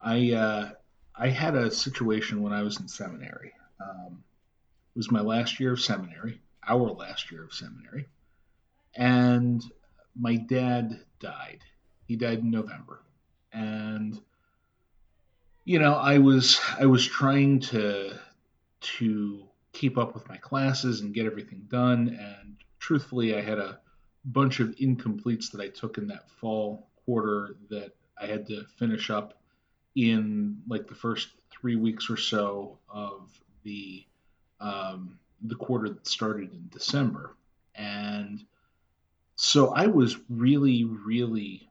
I 0.01 0.31
uh, 0.31 0.69
I 1.13 1.27
had 1.27 1.55
a 1.55 1.71
situation 1.71 2.41
when 2.41 2.53
I 2.53 2.61
was 2.61 2.79
in 2.79 2.87
seminary. 2.87 3.51
Um, 3.81 4.23
it 4.95 4.99
was 4.99 5.11
my 5.11 5.21
last 5.21 5.59
year 5.59 5.73
of 5.73 5.81
seminary, 5.81 6.39
our 6.67 6.91
last 6.91 7.31
year 7.31 7.43
of 7.43 7.53
seminary, 7.53 8.07
and 8.95 9.63
my 10.19 10.35
dad 10.35 10.99
died. 11.19 11.59
He 12.07 12.15
died 12.15 12.39
in 12.39 12.51
November, 12.51 13.01
and 13.53 14.19
you 15.63 15.79
know 15.79 15.93
I 15.95 16.17
was 16.19 16.59
I 16.79 16.85
was 16.85 17.05
trying 17.05 17.59
to 17.61 18.17
to 18.81 19.43
keep 19.73 19.97
up 19.97 20.13
with 20.13 20.27
my 20.29 20.37
classes 20.37 21.01
and 21.01 21.13
get 21.13 21.25
everything 21.25 21.65
done, 21.69 22.17
and 22.19 22.55
truthfully, 22.79 23.35
I 23.35 23.41
had 23.41 23.59
a 23.59 23.79
bunch 24.25 24.59
of 24.59 24.75
incompletes 24.77 25.51
that 25.51 25.61
I 25.61 25.69
took 25.69 25.97
in 25.97 26.07
that 26.07 26.29
fall 26.29 26.87
quarter 27.05 27.55
that 27.69 27.91
I 28.19 28.25
had 28.25 28.47
to 28.47 28.63
finish 28.77 29.09
up 29.09 29.39
in 29.95 30.61
like 30.67 30.87
the 30.87 30.95
first 30.95 31.29
three 31.51 31.75
weeks 31.75 32.09
or 32.09 32.17
so 32.17 32.79
of 32.89 33.29
the 33.63 34.05
um, 34.59 35.19
the 35.47 35.55
quarter 35.55 35.89
that 35.89 36.07
started 36.07 36.51
in 36.53 36.67
December, 36.71 37.35
and 37.75 38.43
so 39.35 39.73
I 39.73 39.87
was 39.87 40.17
really, 40.29 40.85
really, 40.85 41.69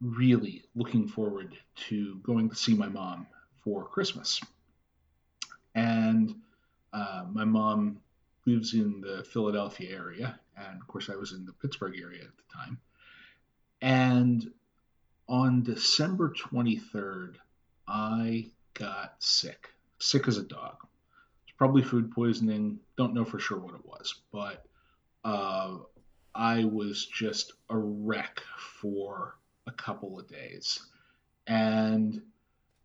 really 0.00 0.64
looking 0.74 1.06
forward 1.06 1.56
to 1.88 2.16
going 2.16 2.50
to 2.50 2.56
see 2.56 2.74
my 2.74 2.88
mom 2.88 3.26
for 3.62 3.84
Christmas, 3.84 4.40
and 5.74 6.34
uh, 6.92 7.24
my 7.32 7.44
mom 7.44 8.00
lives 8.46 8.74
in 8.74 9.00
the 9.00 9.24
Philadelphia 9.24 9.94
area, 9.94 10.38
and 10.56 10.80
of 10.80 10.86
course 10.86 11.08
I 11.10 11.16
was 11.16 11.32
in 11.32 11.44
the 11.46 11.52
Pittsburgh 11.52 11.98
area 11.98 12.22
at 12.22 12.36
the 12.36 12.54
time, 12.54 12.78
and 13.80 14.50
on 15.28 15.62
December 15.62 16.30
23rd, 16.30 17.36
I 17.88 18.50
got 18.74 19.14
sick, 19.18 19.70
sick 19.98 20.28
as 20.28 20.36
a 20.38 20.42
dog. 20.42 20.76
Probably 21.56 21.82
food 21.82 22.10
poisoning. 22.10 22.78
Don't 22.96 23.14
know 23.14 23.24
for 23.24 23.38
sure 23.38 23.58
what 23.58 23.74
it 23.74 23.86
was, 23.86 24.14
but 24.32 24.66
uh, 25.24 25.76
I 26.34 26.64
was 26.64 27.06
just 27.06 27.52
a 27.70 27.78
wreck 27.78 28.42
for 28.58 29.36
a 29.66 29.72
couple 29.72 30.18
of 30.18 30.28
days. 30.28 30.80
And 31.46 32.20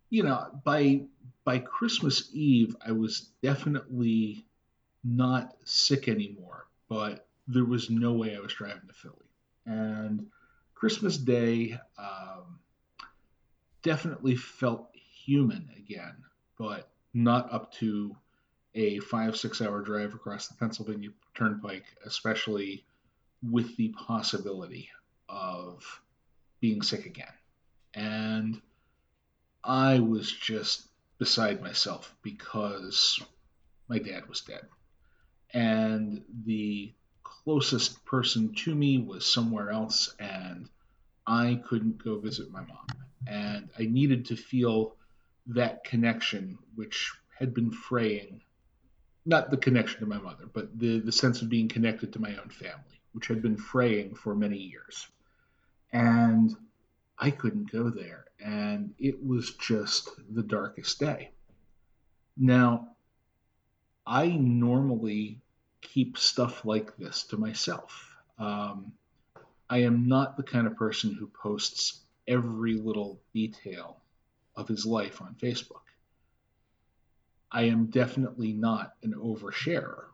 you 0.10 0.24
know, 0.24 0.48
by 0.64 1.02
by 1.44 1.60
Christmas 1.60 2.30
Eve, 2.34 2.76
I 2.86 2.92
was 2.92 3.30
definitely 3.42 4.46
not 5.04 5.56
sick 5.64 6.08
anymore, 6.08 6.68
but 6.88 7.28
there 7.48 7.66
was 7.66 7.90
no 7.90 8.14
way 8.14 8.36
I 8.36 8.40
was 8.40 8.54
driving 8.54 8.88
to 8.88 8.94
Philly. 8.94 9.16
And 9.66 10.28
Christmas 10.76 11.18
Day 11.18 11.78
um, 11.98 12.60
definitely 13.82 14.36
felt 14.36 14.90
human 14.94 15.70
again, 15.78 16.16
but 16.58 16.90
not 17.14 17.52
up 17.52 17.72
to 17.74 18.16
a 18.76 19.00
five, 19.00 19.36
six 19.36 19.62
hour 19.62 19.82
drive 19.82 20.14
across 20.14 20.48
the 20.48 20.56
Pennsylvania 20.56 21.10
Turnpike, 21.36 21.86
especially 22.06 22.86
with 23.42 23.76
the 23.78 23.90
possibility 23.90 24.90
of 25.28 26.02
being 26.60 26.82
sick 26.82 27.06
again. 27.06 27.34
And 27.94 28.62
I 29.64 30.00
was 30.00 30.32
just 30.32 30.88
beside 31.18 31.62
myself 31.62 32.16
because 32.22 33.22
my 33.88 34.00
dad 34.00 34.28
was 34.28 34.42
dead. 34.42 34.62
And 35.54 36.24
the 36.46 36.94
closest 37.24 38.06
person 38.06 38.54
to 38.54 38.76
me 38.76 39.00
was 39.00 39.26
somewhere 39.26 39.72
else, 39.72 40.14
and 40.20 40.70
I 41.26 41.62
couldn't 41.68 42.04
go 42.04 42.20
visit 42.20 42.52
my 42.52 42.62
mom. 42.62 42.86
And 43.28 43.70
I 43.78 43.84
needed 43.84 44.26
to 44.28 44.36
feel 44.36 44.96
that 45.48 45.84
connection, 45.84 46.60
which 46.76 47.12
had 47.38 47.54
been 47.54 47.72
fraying, 47.72 48.42
not 49.30 49.52
the 49.52 49.58
connection 49.58 50.00
to 50.02 50.06
my 50.06 50.18
mother, 50.18 50.46
but 50.52 50.78
the, 50.78 51.00
the 51.00 51.12
sense 51.12 51.42
of 51.42 51.50
being 51.50 51.70
connected 51.70 52.12
to 52.12 52.20
my 52.20 52.36
own 52.36 52.50
family, 52.50 53.00
which 53.14 53.28
had 53.28 53.42
been 53.42 53.56
fraying 53.56 54.16
for 54.16 54.36
many 54.36 54.58
years. 54.58 55.08
And 55.94 56.56
I 57.18 57.32
couldn't 57.32 57.72
go 57.72 57.90
there. 57.90 58.26
And 58.44 58.94
it 58.98 59.24
was 59.26 59.52
just 59.54 60.10
the 60.34 60.44
darkest 60.44 61.00
day. 61.00 61.32
Now, 62.38 62.90
I 64.06 64.28
normally 64.28 65.42
keep 65.82 66.18
stuff 66.18 66.66
like 66.66 66.98
this 66.98 67.24
to 67.24 67.38
myself. 67.38 68.16
Um, 68.38 68.94
I 69.70 69.80
am 69.80 70.08
not 70.08 70.36
the 70.36 70.44
kind 70.44 70.66
of 70.66 70.76
person 70.76 71.14
who 71.14 71.28
posts 71.28 72.02
every 72.28 72.74
little 72.74 73.20
detail 73.34 73.98
of 74.56 74.68
his 74.68 74.86
life 74.86 75.22
on 75.22 75.36
Facebook. 75.42 75.88
I 77.51 77.63
am 77.63 77.88
definitely 77.88 78.53
not 78.53 78.94
an 79.03 79.13
oversharer. 79.13 80.06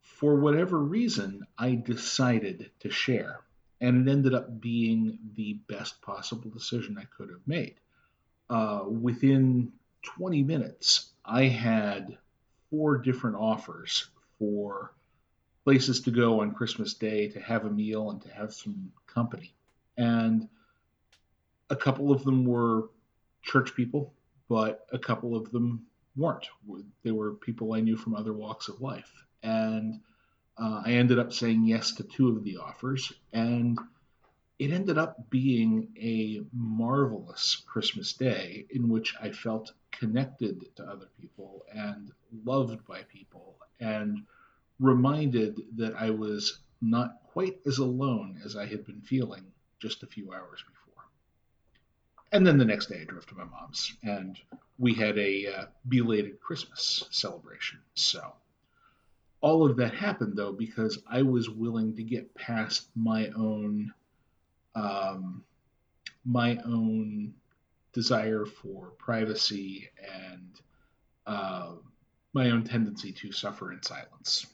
For 0.00 0.36
whatever 0.36 0.78
reason, 0.78 1.46
I 1.58 1.74
decided 1.74 2.70
to 2.80 2.90
share, 2.90 3.40
and 3.80 4.06
it 4.06 4.10
ended 4.10 4.34
up 4.34 4.60
being 4.60 5.18
the 5.34 5.54
best 5.66 6.00
possible 6.02 6.50
decision 6.50 6.98
I 6.98 7.04
could 7.04 7.30
have 7.30 7.46
made. 7.46 7.76
Uh, 8.48 8.84
within 8.86 9.72
20 10.02 10.42
minutes, 10.42 11.10
I 11.24 11.44
had 11.44 12.18
four 12.70 12.98
different 12.98 13.36
offers 13.36 14.08
for 14.38 14.92
places 15.64 16.00
to 16.02 16.10
go 16.10 16.40
on 16.40 16.52
Christmas 16.52 16.94
Day 16.94 17.28
to 17.28 17.40
have 17.40 17.64
a 17.64 17.70
meal 17.70 18.10
and 18.10 18.22
to 18.22 18.28
have 18.30 18.54
some 18.54 18.92
company. 19.06 19.52
And 19.96 20.48
a 21.68 21.76
couple 21.76 22.10
of 22.10 22.24
them 22.24 22.44
were 22.44 22.88
church 23.42 23.74
people, 23.74 24.12
but 24.50 24.84
a 24.92 24.98
couple 24.98 25.36
of 25.36 25.52
them 25.52 25.86
weren't. 26.16 26.48
They 27.04 27.12
were 27.12 27.34
people 27.34 27.72
I 27.72 27.80
knew 27.80 27.96
from 27.96 28.16
other 28.16 28.32
walks 28.32 28.66
of 28.66 28.80
life. 28.82 29.12
And 29.44 30.00
uh, 30.58 30.82
I 30.84 30.94
ended 30.94 31.20
up 31.20 31.32
saying 31.32 31.64
yes 31.64 31.92
to 31.92 32.02
two 32.02 32.36
of 32.36 32.42
the 32.42 32.56
offers. 32.56 33.12
And 33.32 33.78
it 34.58 34.72
ended 34.72 34.98
up 34.98 35.30
being 35.30 35.90
a 35.96 36.42
marvelous 36.52 37.62
Christmas 37.64 38.12
day 38.12 38.66
in 38.70 38.88
which 38.88 39.14
I 39.22 39.30
felt 39.30 39.72
connected 39.92 40.66
to 40.76 40.82
other 40.82 41.06
people 41.20 41.62
and 41.72 42.10
loved 42.44 42.84
by 42.88 43.02
people 43.04 43.54
and 43.78 44.18
reminded 44.80 45.60
that 45.76 45.94
I 45.94 46.10
was 46.10 46.58
not 46.82 47.22
quite 47.32 47.60
as 47.66 47.78
alone 47.78 48.40
as 48.44 48.56
I 48.56 48.66
had 48.66 48.84
been 48.84 49.00
feeling 49.02 49.44
just 49.78 50.02
a 50.02 50.08
few 50.08 50.32
hours 50.32 50.60
before. 50.66 50.79
And 52.32 52.46
then 52.46 52.58
the 52.58 52.64
next 52.64 52.86
day 52.86 53.00
I 53.00 53.04
drove 53.04 53.26
to 53.26 53.34
my 53.34 53.44
mom's 53.44 53.94
and 54.02 54.38
we 54.78 54.94
had 54.94 55.18
a 55.18 55.46
uh, 55.46 55.64
belated 55.88 56.40
Christmas 56.40 57.04
celebration. 57.10 57.80
So 57.94 58.32
all 59.40 59.68
of 59.68 59.76
that 59.76 59.94
happened 59.94 60.36
though 60.36 60.52
because 60.52 60.98
I 61.10 61.22
was 61.22 61.50
willing 61.50 61.96
to 61.96 62.02
get 62.02 62.34
past 62.34 62.88
my 62.94 63.28
own 63.36 63.92
um, 64.74 65.44
my 66.24 66.58
own 66.64 67.34
desire 67.92 68.46
for 68.46 68.90
privacy 68.98 69.88
and 70.30 70.60
uh, 71.26 71.72
my 72.32 72.50
own 72.50 72.62
tendency 72.62 73.12
to 73.12 73.32
suffer 73.32 73.72
in 73.72 73.82
silence. 73.82 74.46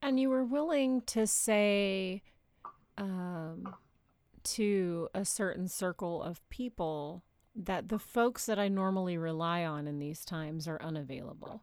And 0.00 0.18
you 0.18 0.30
were 0.30 0.44
willing 0.44 1.02
to 1.02 1.26
say 1.26 2.22
um, 2.96 3.74
to 4.46 5.08
a 5.14 5.24
certain 5.24 5.68
circle 5.68 6.22
of 6.22 6.46
people 6.48 7.22
that 7.54 7.88
the 7.88 7.98
folks 7.98 8.46
that 8.46 8.58
I 8.58 8.68
normally 8.68 9.16
rely 9.16 9.64
on 9.64 9.86
in 9.86 9.98
these 9.98 10.24
times 10.24 10.68
are 10.68 10.80
unavailable. 10.82 11.62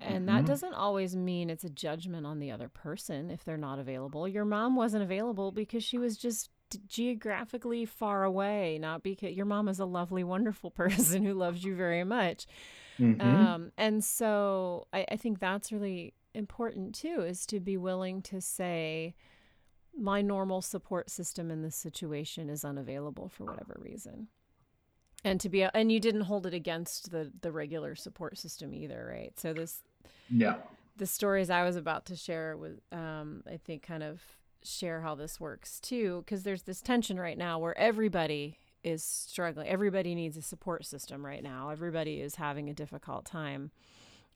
And 0.00 0.28
that 0.28 0.38
mm-hmm. 0.38 0.46
doesn't 0.46 0.74
always 0.74 1.16
mean 1.16 1.48
it's 1.48 1.64
a 1.64 1.70
judgment 1.70 2.26
on 2.26 2.38
the 2.38 2.50
other 2.50 2.68
person 2.68 3.30
if 3.30 3.44
they're 3.44 3.56
not 3.56 3.78
available. 3.78 4.28
Your 4.28 4.44
mom 4.44 4.76
wasn't 4.76 5.02
available 5.02 5.50
because 5.50 5.82
she 5.82 5.96
was 5.96 6.16
just 6.16 6.50
geographically 6.88 7.84
far 7.86 8.24
away, 8.24 8.78
not 8.78 9.02
because 9.02 9.34
your 9.34 9.46
mom 9.46 9.68
is 9.68 9.78
a 9.78 9.84
lovely, 9.86 10.24
wonderful 10.24 10.70
person 10.70 11.24
who 11.24 11.34
loves 11.34 11.64
you 11.64 11.74
very 11.74 12.04
much. 12.04 12.46
Mm-hmm. 12.98 13.20
Um, 13.20 13.72
and 13.78 14.04
so 14.04 14.86
I, 14.92 15.06
I 15.12 15.16
think 15.16 15.40
that's 15.40 15.72
really 15.72 16.14
important 16.34 16.94
too, 16.94 17.22
is 17.22 17.46
to 17.46 17.60
be 17.60 17.76
willing 17.76 18.22
to 18.22 18.40
say, 18.40 19.14
my 19.98 20.20
normal 20.20 20.60
support 20.60 21.10
system 21.10 21.50
in 21.50 21.62
this 21.62 21.76
situation 21.76 22.50
is 22.50 22.64
unavailable 22.64 23.28
for 23.28 23.44
whatever 23.44 23.76
reason 23.80 24.28
and 25.24 25.40
to 25.40 25.48
be 25.48 25.62
and 25.62 25.92
you 25.92 26.00
didn't 26.00 26.22
hold 26.22 26.46
it 26.46 26.54
against 26.54 27.10
the 27.10 27.30
the 27.42 27.52
regular 27.52 27.94
support 27.94 28.36
system 28.36 28.74
either 28.74 29.06
right 29.10 29.38
so 29.38 29.52
this 29.52 29.82
yeah 30.30 30.56
the 30.96 31.06
stories 31.06 31.50
i 31.50 31.64
was 31.64 31.76
about 31.76 32.06
to 32.06 32.16
share 32.16 32.56
with 32.56 32.80
um 32.92 33.42
i 33.50 33.56
think 33.56 33.82
kind 33.82 34.02
of 34.02 34.20
share 34.64 35.02
how 35.02 35.14
this 35.14 35.38
works 35.38 35.78
too, 35.78 36.22
because 36.24 36.42
there's 36.42 36.62
this 36.62 36.80
tension 36.80 37.20
right 37.20 37.38
now 37.38 37.58
where 37.58 37.76
everybody 37.78 38.58
is 38.82 39.04
struggling. 39.04 39.68
Everybody 39.68 40.14
needs 40.14 40.36
a 40.36 40.42
support 40.42 40.84
system 40.84 41.24
right 41.24 41.42
now. 41.42 41.68
Everybody 41.68 42.20
is 42.20 42.36
having 42.36 42.68
a 42.68 42.74
difficult 42.74 43.24
time. 43.24 43.70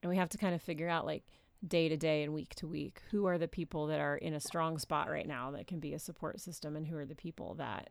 And 0.02 0.10
we 0.10 0.16
have 0.16 0.28
to 0.30 0.38
kind 0.38 0.54
of 0.54 0.62
figure 0.62 0.88
out, 0.88 1.04
like, 1.06 1.24
day 1.66 1.88
to 1.88 1.96
day 1.96 2.22
and 2.22 2.32
week 2.32 2.54
to 2.56 2.66
week, 2.66 3.02
who 3.10 3.26
are 3.26 3.38
the 3.38 3.48
people 3.48 3.86
that 3.88 4.00
are 4.00 4.16
in 4.16 4.34
a 4.34 4.40
strong 4.40 4.78
spot 4.78 5.10
right 5.10 5.26
now 5.26 5.50
that 5.50 5.66
can 5.66 5.80
be 5.80 5.94
a 5.94 5.98
support 5.98 6.40
system 6.40 6.76
and 6.76 6.86
who 6.86 6.96
are 6.96 7.06
the 7.06 7.14
people 7.14 7.54
that 7.54 7.90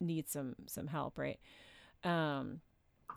need 0.00 0.28
some 0.28 0.54
some 0.66 0.86
help, 0.86 1.18
right? 1.18 1.38
Um, 2.04 2.60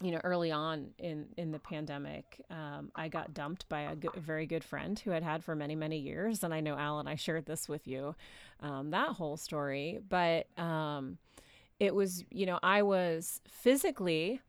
you 0.02 0.12
know, 0.12 0.20
early 0.24 0.52
on 0.52 0.90
in 0.98 1.28
in 1.38 1.52
the 1.52 1.60
pandemic, 1.60 2.42
um, 2.50 2.92
I 2.96 3.08
got 3.08 3.34
dumped 3.34 3.70
by 3.70 3.82
a, 3.82 3.96
a, 4.16 4.20
very 4.20 4.46
good 4.46 4.64
friend 4.64 5.00
who 5.00 5.12
i 5.12 5.16
had 5.16 5.24
had 5.24 5.44
for 5.44 5.56
many 5.56 5.76
many 5.76 6.00
years, 6.00 6.44
and 6.44 6.54
I 6.54 6.60
know 6.60 6.78
Alan, 6.78 7.08
I 7.08 7.16
shared 7.16 7.46
this 7.46 7.70
with 7.70 7.88
you, 7.88 8.16
um, 8.62 8.92
that 8.92 9.10
whole 9.10 9.38
story. 9.38 10.00
But 10.08 10.48
um, 10.60 11.18
it 11.80 11.94
was, 11.94 12.24
you 12.30 12.46
know, 12.46 12.60
I 12.62 12.82
was 12.82 13.42
physically 13.48 14.42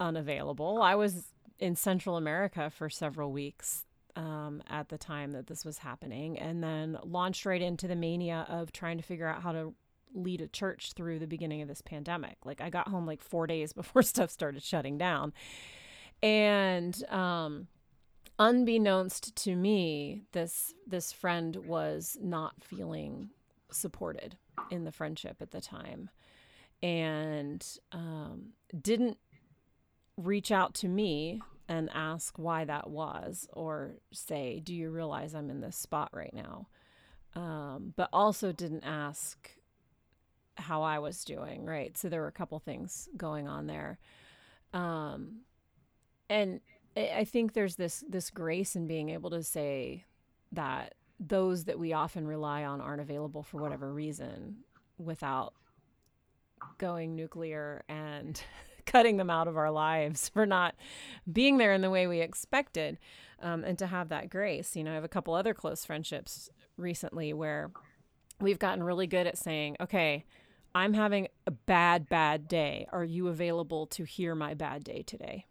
unavailable. 0.00 0.80
I 0.80 0.94
was 0.94 1.32
in 1.58 1.76
Central 1.76 2.16
America 2.16 2.70
for 2.70 2.88
several 2.88 3.30
weeks 3.30 3.84
um, 4.16 4.62
at 4.68 4.88
the 4.88 4.98
time 4.98 5.32
that 5.32 5.46
this 5.46 5.64
was 5.64 5.78
happening, 5.78 6.38
and 6.38 6.62
then 6.62 6.98
launched 7.04 7.46
right 7.46 7.62
into 7.62 7.88
the 7.88 7.96
mania 7.96 8.46
of 8.48 8.72
trying 8.72 8.98
to 8.98 9.04
figure 9.04 9.26
out 9.26 9.42
how 9.42 9.52
to 9.52 9.74
lead 10.14 10.40
a 10.40 10.48
church 10.48 10.92
through 10.94 11.18
the 11.18 11.26
beginning 11.26 11.62
of 11.62 11.68
this 11.68 11.80
pandemic. 11.80 12.36
Like 12.44 12.60
I 12.60 12.68
got 12.68 12.88
home 12.88 13.06
like 13.06 13.22
4 13.22 13.46
days 13.46 13.72
before 13.72 14.02
stuff 14.02 14.30
started 14.30 14.62
shutting 14.62 14.98
down. 14.98 15.32
And 16.22 17.02
um 17.10 17.68
unbeknownst 18.38 19.34
to 19.36 19.56
me, 19.56 20.22
this 20.32 20.74
this 20.86 21.12
friend 21.12 21.56
was 21.56 22.18
not 22.20 22.54
feeling 22.62 23.30
supported 23.70 24.36
in 24.70 24.84
the 24.84 24.92
friendship 24.92 25.36
at 25.40 25.50
the 25.50 25.60
time 25.60 26.10
and 26.82 27.78
um, 27.92 28.52
didn't 28.80 29.18
reach 30.16 30.50
out 30.50 30.74
to 30.74 30.88
me 30.88 31.40
and 31.68 31.90
ask 31.94 32.38
why 32.38 32.64
that 32.64 32.90
was 32.90 33.48
or 33.52 33.92
say 34.12 34.60
do 34.60 34.74
you 34.74 34.90
realize 34.90 35.34
i'm 35.34 35.50
in 35.50 35.60
this 35.60 35.76
spot 35.76 36.10
right 36.12 36.34
now 36.34 36.66
um, 37.34 37.94
but 37.96 38.08
also 38.12 38.52
didn't 38.52 38.84
ask 38.84 39.50
how 40.56 40.82
I 40.82 40.98
was 40.98 41.24
doing, 41.24 41.64
right? 41.64 41.96
So 41.96 42.08
there 42.08 42.20
were 42.20 42.28
a 42.28 42.32
couple 42.32 42.58
things 42.58 43.08
going 43.16 43.48
on 43.48 43.66
there. 43.66 43.98
Um, 44.72 45.40
and 46.28 46.60
I 46.96 47.24
think 47.24 47.52
there's 47.52 47.76
this 47.76 48.04
this 48.08 48.30
grace 48.30 48.76
in 48.76 48.86
being 48.86 49.10
able 49.10 49.30
to 49.30 49.42
say 49.42 50.04
that 50.52 50.94
those 51.18 51.64
that 51.64 51.78
we 51.78 51.92
often 51.92 52.26
rely 52.26 52.64
on 52.64 52.80
aren't 52.80 53.00
available 53.00 53.42
for 53.42 53.58
whatever 53.58 53.92
reason 53.92 54.58
without 54.98 55.54
going 56.78 57.16
nuclear 57.16 57.82
and 57.88 58.42
cutting 58.86 59.16
them 59.16 59.30
out 59.30 59.48
of 59.48 59.56
our 59.56 59.70
lives 59.70 60.28
for 60.28 60.46
not 60.46 60.74
being 61.30 61.58
there 61.58 61.72
in 61.72 61.80
the 61.80 61.90
way 61.90 62.06
we 62.06 62.20
expected 62.20 62.98
um, 63.40 63.64
and 63.64 63.78
to 63.78 63.86
have 63.86 64.08
that 64.08 64.30
grace 64.30 64.76
you 64.76 64.84
know 64.84 64.92
i 64.92 64.94
have 64.94 65.04
a 65.04 65.08
couple 65.08 65.34
other 65.34 65.54
close 65.54 65.84
friendships 65.84 66.50
recently 66.76 67.32
where 67.32 67.70
we've 68.40 68.58
gotten 68.58 68.82
really 68.82 69.06
good 69.06 69.26
at 69.26 69.38
saying 69.38 69.76
okay 69.80 70.24
I'm 70.74 70.94
having 70.94 71.28
a 71.46 71.50
bad, 71.50 72.08
bad 72.08 72.48
day. 72.48 72.86
Are 72.92 73.04
you 73.04 73.28
available 73.28 73.86
to 73.88 74.04
hear 74.04 74.34
my 74.34 74.54
bad 74.54 74.84
day 74.84 75.02
today? 75.02 75.46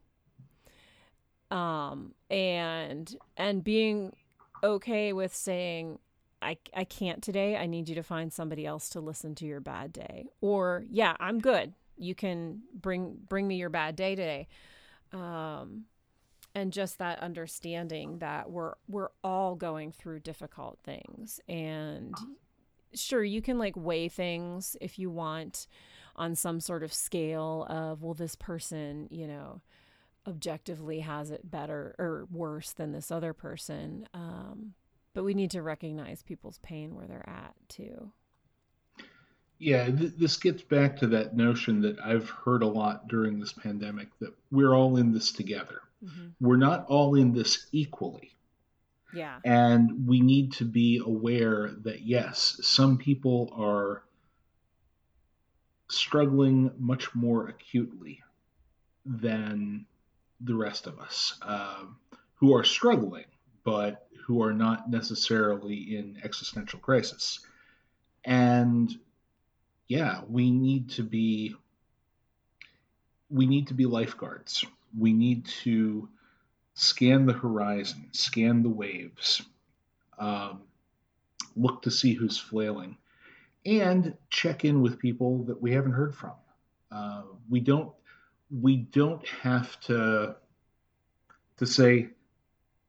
Um, 1.52 2.14
and 2.30 3.14
and 3.38 3.64
being 3.64 4.16
okay 4.64 5.12
with 5.14 5.36
saying 5.36 6.00
I, 6.42 6.58
I 6.74 6.86
can't 6.86 7.22
today. 7.22 7.56
I 7.56 7.68
need 7.68 7.90
you 7.90 7.96
to 7.96 8.04
find 8.04 8.34
somebody 8.34 8.66
else 8.66 8.90
to 8.90 9.02
listen 9.02 9.36
to 9.36 9.46
your 9.46 9.60
bad 9.60 9.94
day. 9.94 10.28
Or 10.40 10.86
yeah, 10.90 11.16
I'm 11.20 11.40
good. 11.40 11.74
You 12.02 12.16
can 12.16 12.62
bring 12.74 13.18
bring 13.30 13.48
me 13.48 13.56
your 13.56 13.70
bad 13.70 13.96
day 13.96 14.16
today. 14.16 14.48
Um, 15.14 15.86
and 16.54 16.74
just 16.74 16.98
that 16.98 17.20
understanding 17.20 18.20
that 18.20 18.50
we're 18.50 18.74
we're 18.88 19.10
all 19.24 19.56
going 19.56 19.92
through 19.92 20.20
difficult 20.20 20.80
things. 20.84 21.40
And 21.48 22.16
sure 22.94 23.24
you 23.24 23.42
can 23.42 23.58
like 23.58 23.76
weigh 23.76 24.10
things 24.10 24.76
if 24.82 25.00
you 25.00 25.10
want 25.10 25.68
on 26.16 26.36
some 26.36 26.60
sort 26.60 26.84
of 26.84 26.94
scale 26.94 27.66
of 27.70 28.02
well 28.04 28.14
this 28.14 28.36
person 28.36 29.08
you 29.10 29.26
know 29.26 29.62
objectively 30.28 31.00
has 31.00 31.32
it 31.32 31.50
better 31.50 31.96
or 31.98 32.28
worse 32.32 32.74
than 32.74 32.92
this 32.92 33.12
other 33.12 33.34
person. 33.34 34.08
Um, 34.14 34.74
but 35.14 35.24
we 35.24 35.34
need 35.34 35.52
to 35.52 35.62
recognize 35.62 36.24
people's 36.24 36.60
pain 36.60 36.96
where 36.96 37.08
they're 37.08 37.28
at 37.28 37.54
too 37.70 38.12
yeah 39.62 39.86
th- 39.90 40.14
this 40.18 40.38
gets 40.38 40.62
back 40.62 40.98
to 40.98 41.08
that 41.08 41.36
notion 41.36 41.82
that 41.82 42.00
i've 42.04 42.30
heard 42.30 42.64
a 42.64 42.68
lot 42.68 43.08
during 43.08 43.40
this 43.40 43.54
pandemic 43.54 44.08
that 44.20 44.34
we're 44.52 44.74
all 44.74 44.98
in 44.98 45.14
this 45.14 45.32
together 45.32 45.82
mm-hmm. 46.04 46.28
we're 46.40 46.58
not 46.58 46.86
all 46.88 47.16
in 47.16 47.34
this 47.34 47.68
equally 47.72 48.32
yeah. 49.14 49.40
And 49.44 50.08
we 50.08 50.22
need 50.22 50.54
to 50.54 50.66
be 50.66 51.02
aware 51.06 51.72
that, 51.84 52.02
yes, 52.02 52.60
some 52.62 52.98
people 52.98 53.54
are 53.56 54.04
struggling 55.90 56.72
much 56.78 57.14
more 57.14 57.48
acutely 57.48 58.22
than 59.06 59.86
the 60.40 60.56
rest 60.56 60.88
of 60.88 61.00
us 61.00 61.38
uh, 61.42 61.84
who 62.36 62.56
are 62.56 62.64
struggling, 62.64 63.26
but 63.64 64.08
who 64.26 64.42
are 64.42 64.54
not 64.54 64.90
necessarily 64.90 65.98
in 65.98 66.20
existential 66.24 66.80
crisis. 66.80 67.40
And 68.24 68.94
yeah, 69.92 70.22
we 70.30 70.52
need 70.52 70.92
to 70.92 71.04
be 71.04 71.54
we 73.30 73.46
need 73.46 73.68
to 73.68 73.74
be 73.74 73.86
lifeguards. 73.86 74.64
We 74.98 75.12
need 75.12 75.46
to 75.64 76.08
scan 76.76 77.26
the 77.26 77.34
horizon, 77.34 78.08
scan 78.14 78.64
the 78.64 78.70
waves, 78.70 79.42
um, 80.18 80.62
look 81.58 81.82
to 81.82 81.92
see 81.92 82.14
who's 82.14 82.38
flailing, 82.38 82.96
and 83.66 84.16
check 84.30 84.64
in 84.64 84.82
with 84.82 84.98
people 84.98 85.44
that 85.44 85.62
we 85.62 85.74
haven't 85.74 85.92
heard 85.92 86.16
from. 86.16 86.36
Uh, 86.90 87.24
we 87.50 87.60
don't 87.60 87.92
we 88.62 88.78
don't 88.78 89.28
have 89.28 89.78
to 89.82 90.38
to 91.58 91.66
say, 91.66 92.12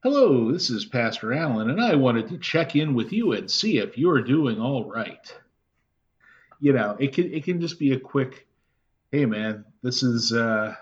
"Hello, 0.03 0.53
this 0.53 0.69
is 0.69 0.85
Pastor 0.85 1.33
Allen, 1.33 1.69
and 1.69 1.81
I 1.81 1.95
wanted 1.95 2.29
to 2.29 2.37
check 2.37 2.77
in 2.77 2.93
with 2.93 3.11
you 3.11 3.33
and 3.33 3.51
see 3.51 3.79
if 3.79 3.97
you're 3.97 4.21
doing 4.21 4.61
all 4.61 4.85
right." 4.85 5.42
You 6.63 6.71
know, 6.71 6.95
it 6.97 7.11
can 7.11 7.25
it 7.33 7.43
can 7.43 7.59
just 7.59 7.77
be 7.77 7.91
a 7.91 7.99
quick, 7.99 8.47
"Hey, 9.11 9.25
man, 9.25 9.65
this 9.81 10.01
is 10.01 10.31
uh, 10.31 10.73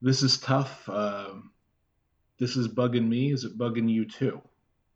this 0.00 0.22
is 0.22 0.38
tough. 0.38 0.88
Um, 0.88 1.50
this 2.38 2.56
is 2.56 2.68
bugging 2.68 3.06
me. 3.06 3.32
Is 3.32 3.44
it 3.44 3.58
bugging 3.58 3.90
you 3.90 4.06
too?" 4.06 4.40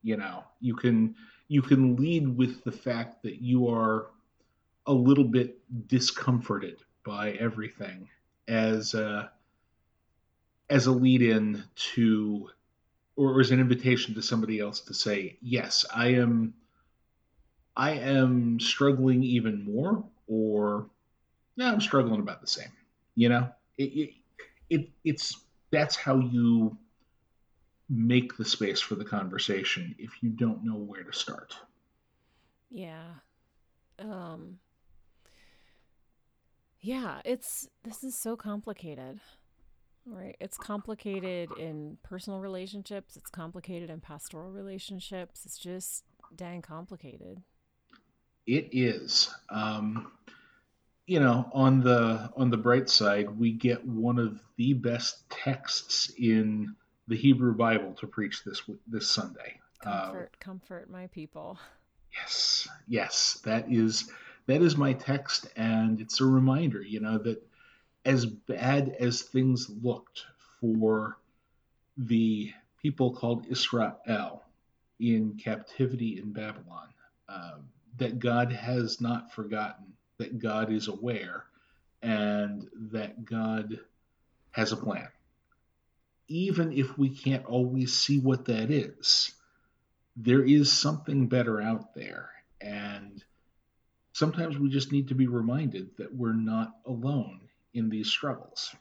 You 0.03 0.17
know, 0.17 0.45
you 0.63 0.75
can 0.75 1.15
you 1.49 1.61
can 1.61 1.95
lead 1.95 2.27
with 2.27 2.65
the 2.65 2.73
fact 2.73 3.23
that 3.25 3.43
you 3.43 3.69
are 3.69 4.13
a 4.87 4.95
little 4.95 5.25
bit 5.25 5.59
discomforted 5.89 6.79
by 7.05 7.33
everything 7.33 8.09
as 8.49 8.95
a, 8.95 9.31
as 10.71 10.87
a 10.87 10.93
lead 10.93 11.21
in 11.21 11.63
to 11.95 12.49
or 13.17 13.43
as 13.43 13.51
an 13.51 13.61
invitation 13.61 14.15
to 14.15 14.23
somebody 14.23 14.59
else 14.59 14.81
to 14.81 14.95
say 14.95 15.37
yes 15.43 15.85
i 15.95 16.09
am 16.09 16.55
i 17.77 17.93
am 17.93 18.59
struggling 18.61 19.23
even 19.23 19.65
more 19.65 20.05
or 20.27 20.87
no 21.57 21.67
i'm 21.67 21.81
struggling 21.81 22.21
about 22.21 22.41
the 22.41 22.47
same 22.47 22.71
you 23.15 23.29
know 23.29 23.49
it, 23.79 23.85
it, 23.85 24.11
it 24.71 24.91
it's 25.05 25.41
that's 25.71 25.97
how 25.97 26.19
you 26.19 26.77
make 27.89 28.37
the 28.37 28.45
space 28.45 28.81
for 28.81 28.97
the 28.97 29.05
conversation 29.05 29.95
if 29.99 30.23
you 30.23 30.31
don't 30.31 30.65
know 30.65 30.77
where 30.77 31.05
to 31.05 31.13
start 31.13 31.57
yeah 32.71 33.05
um 34.01 34.59
yeah, 36.87 37.21
it's 37.25 37.69
this 37.83 38.05
is 38.05 38.17
so 38.17 38.37
complicated. 38.37 39.19
Right. 40.05 40.37
It's 40.39 40.57
complicated 40.57 41.51
in 41.59 41.99
personal 42.05 42.39
relationships, 42.39 43.17
it's 43.17 43.29
complicated 43.29 43.91
in 43.91 44.01
pastoral 44.01 44.53
relationships. 44.53 45.45
It's 45.45 45.59
just 45.59 46.05
dang 46.35 46.63
complicated. 46.63 47.43
It 48.47 48.69
is. 48.73 49.35
Um 49.51 50.13
you 51.07 51.21
know, 51.21 51.49
on 51.53 51.81
the 51.81 52.31
on 52.37 52.51
the 52.51 52.57
bright 52.57 52.91
side, 52.91 53.31
we 53.39 53.53
get 53.53 53.85
one 53.87 54.19
of 54.19 54.41
the 54.57 54.73
best 54.73 55.29
texts 55.31 56.13
in 56.19 56.75
the 57.09 57.17
Hebrew 57.17 57.55
Bible 57.55 57.95
to 58.01 58.07
preach 58.07 58.43
this 58.45 58.63
this 58.89 59.09
Sunday. 59.09 59.61
Comfort, 59.81 60.31
uh, 60.35 60.45
comfort 60.45 60.91
my 60.91 61.07
people. 61.09 61.59
Yes, 62.13 62.69
yes, 62.89 63.41
that 63.45 63.71
is 63.71 64.11
that 64.47 64.63
is 64.63 64.77
my 64.77 64.95
text, 64.95 65.47
and 65.57 66.01
it's 66.01 66.21
a 66.21 66.25
reminder, 66.25 66.83
you 66.83 67.01
know, 67.01 67.19
that 67.19 67.43
as 68.05 68.27
bad 68.27 68.97
as 68.99 69.23
things 69.23 69.69
looked 69.83 70.25
for 70.61 71.19
the 71.97 72.53
people 72.81 73.13
called 73.13 73.47
Israel 73.49 74.43
in 74.99 75.35
captivity 75.35 76.19
in 76.19 76.33
Babylon, 76.33 76.89
uh, 77.29 77.59
that 77.99 78.19
God 78.19 78.53
has 78.53 79.01
not 79.01 79.33
forgotten, 79.33 79.95
that 80.19 80.39
God 80.39 80.71
is 80.71 80.89
aware, 80.89 81.45
and 82.03 82.69
that 82.93 83.25
God 83.25 83.81
has 84.53 84.73
a 84.73 84.77
plan. 84.77 85.09
Even 86.29 86.73
if 86.73 86.99
we 86.99 87.09
can't 87.09 87.45
always 87.47 87.95
see 87.95 88.19
what 88.19 88.47
that 88.47 88.71
is, 88.71 89.33
there 90.17 90.43
is 90.43 90.73
something 90.73 91.29
better 91.29 91.61
out 91.61 91.95
there. 91.95 92.31
And 92.61 93.23
sometimes 94.13 94.59
we 94.59 94.69
just 94.71 94.93
need 94.93 95.09
to 95.09 95.15
be 95.15 95.27
reminded 95.27 95.97
that 95.99 96.15
we're 96.15 96.33
not 96.33 96.73
alone 96.87 97.41
in 97.75 97.91
these 97.91 98.09
struggles. 98.09 98.75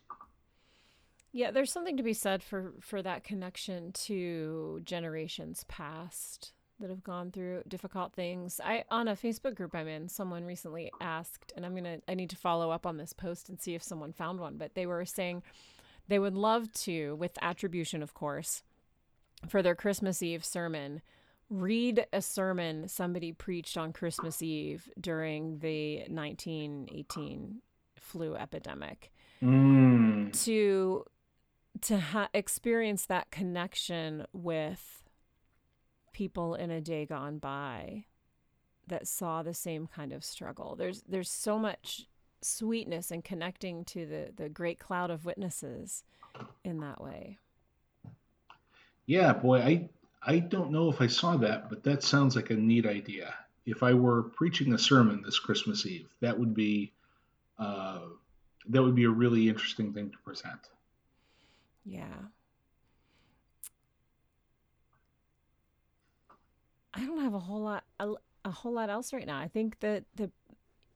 Yeah, 1.33 1.51
there's 1.51 1.71
something 1.71 1.97
to 1.97 2.03
be 2.03 2.13
said 2.13 2.41
for 2.41 2.73
for 2.79 3.01
that 3.01 3.25
connection 3.25 3.91
to 3.91 4.79
generations 4.85 5.65
past 5.67 6.53
that 6.79 6.89
have 6.89 7.03
gone 7.03 7.31
through 7.31 7.63
difficult 7.67 8.13
things. 8.13 8.59
I 8.63 8.83
on 8.91 9.07
a 9.07 9.15
Facebook 9.15 9.55
group 9.55 9.73
I'm 9.73 9.87
in, 9.87 10.09
someone 10.09 10.43
recently 10.43 10.91
asked, 10.99 11.53
and 11.55 11.65
I'm 11.65 11.75
to 11.83 12.01
I 12.07 12.15
need 12.15 12.29
to 12.31 12.35
follow 12.35 12.71
up 12.71 12.85
on 12.85 12.97
this 12.97 13.13
post 13.13 13.49
and 13.49 13.59
see 13.59 13.75
if 13.75 13.83
someone 13.83 14.13
found 14.13 14.39
one, 14.39 14.57
but 14.57 14.75
they 14.75 14.85
were 14.85 15.05
saying 15.05 15.43
they 16.07 16.19
would 16.19 16.35
love 16.35 16.71
to 16.73 17.15
with 17.15 17.37
attribution 17.41 18.03
of 18.03 18.13
course 18.13 18.63
for 19.47 19.61
their 19.61 19.75
Christmas 19.75 20.21
Eve 20.21 20.43
sermon 20.43 21.01
read 21.49 22.07
a 22.11 22.21
sermon 22.21 22.87
somebody 22.87 23.31
preached 23.31 23.77
on 23.77 23.93
Christmas 23.93 24.41
Eve 24.41 24.89
during 24.99 25.59
the 25.59 25.97
1918 26.07 27.61
flu 27.95 28.35
epidemic 28.35 29.11
mm. 29.41 30.43
to 30.43 31.05
to 31.81 31.99
ha- 31.99 32.29
experience 32.33 33.05
that 33.05 33.29
connection 33.31 34.25
with 34.33 35.03
people 36.15 36.55
in 36.55 36.71
a 36.71 36.79
day 36.79 37.05
gone 37.05 37.37
by 37.37 38.05
that 38.87 39.05
saw 39.07 39.43
the 39.43 39.53
same 39.53 39.85
kind 39.85 40.13
of 40.13 40.23
struggle 40.23 40.75
there's 40.75 41.03
there's 41.07 41.29
so 41.29 41.59
much 41.59 42.07
sweetness 42.41 43.11
and 43.11 43.23
connecting 43.23 43.83
to 43.83 44.05
the 44.05 44.31
the 44.35 44.47
great 44.47 44.79
cloud 44.79 45.11
of 45.11 45.25
witnesses 45.25 46.03
in 46.63 46.79
that 46.79 47.01
way 47.01 47.37
yeah 49.05 49.33
boy 49.33 49.59
i 49.59 49.89
I 50.25 50.39
don't 50.39 50.71
know 50.71 50.89
if 50.89 51.01
I 51.01 51.07
saw 51.07 51.37
that, 51.37 51.69
but 51.69 51.83
that 51.83 52.01
sounds 52.01 52.35
like 52.35 52.49
a 52.49 52.55
neat 52.55 52.87
idea. 52.87 53.35
If 53.65 53.83
I 53.83 53.93
were 53.93 54.23
preaching 54.23 54.73
a 54.73 54.77
sermon 54.77 55.21
this 55.23 55.37
Christmas 55.37 55.85
Eve, 55.85 56.09
that 56.19 56.37
would 56.37 56.55
be 56.55 56.93
uh, 57.59 57.99
that 58.69 58.81
would 58.81 58.95
be 58.95 59.03
a 59.03 59.09
really 59.09 59.47
interesting 59.47 59.93
thing 59.93 60.09
to 60.09 60.17
present. 60.19 60.59
Yeah. 61.85 62.15
I 66.95 67.05
don't 67.05 67.19
have 67.19 67.33
a 67.33 67.39
whole 67.39 67.61
lot 67.61 67.83
a, 67.99 68.13
a 68.43 68.51
whole 68.51 68.73
lot 68.73 68.89
else 68.89 69.13
right 69.13 69.27
now. 69.27 69.39
I 69.39 69.47
think 69.47 69.79
that 69.81 70.05
the 70.15 70.31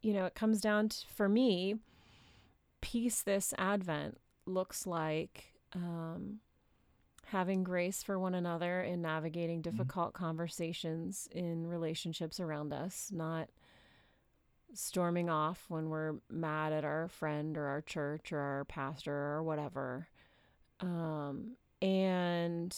you 0.01 0.13
know, 0.13 0.25
it 0.25 0.35
comes 0.35 0.61
down 0.61 0.89
to 0.89 0.97
for 1.13 1.27
me 1.27 1.75
peace 2.81 3.21
this 3.21 3.53
advent 3.57 4.17
looks 4.45 4.87
like 4.87 5.53
um 5.75 6.39
having 7.29 7.63
grace 7.63 8.01
for 8.01 8.17
one 8.17 8.33
another 8.33 8.81
in 8.81 9.01
navigating 9.01 9.61
mm-hmm. 9.61 9.69
difficult 9.69 10.13
mm-hmm. 10.13 10.23
conversations 10.25 11.27
in 11.31 11.67
relationships 11.67 12.39
around 12.39 12.73
us, 12.73 13.11
not 13.13 13.49
storming 14.73 15.29
off 15.29 15.65
when 15.67 15.89
we're 15.89 16.15
mad 16.29 16.73
at 16.73 16.83
our 16.83 17.07
friend 17.07 17.57
or 17.57 17.65
our 17.65 17.81
church 17.81 18.31
or 18.31 18.39
our 18.39 18.65
pastor 18.65 19.13
or 19.13 19.43
whatever. 19.43 20.07
Um, 20.79 21.55
and 21.81 22.75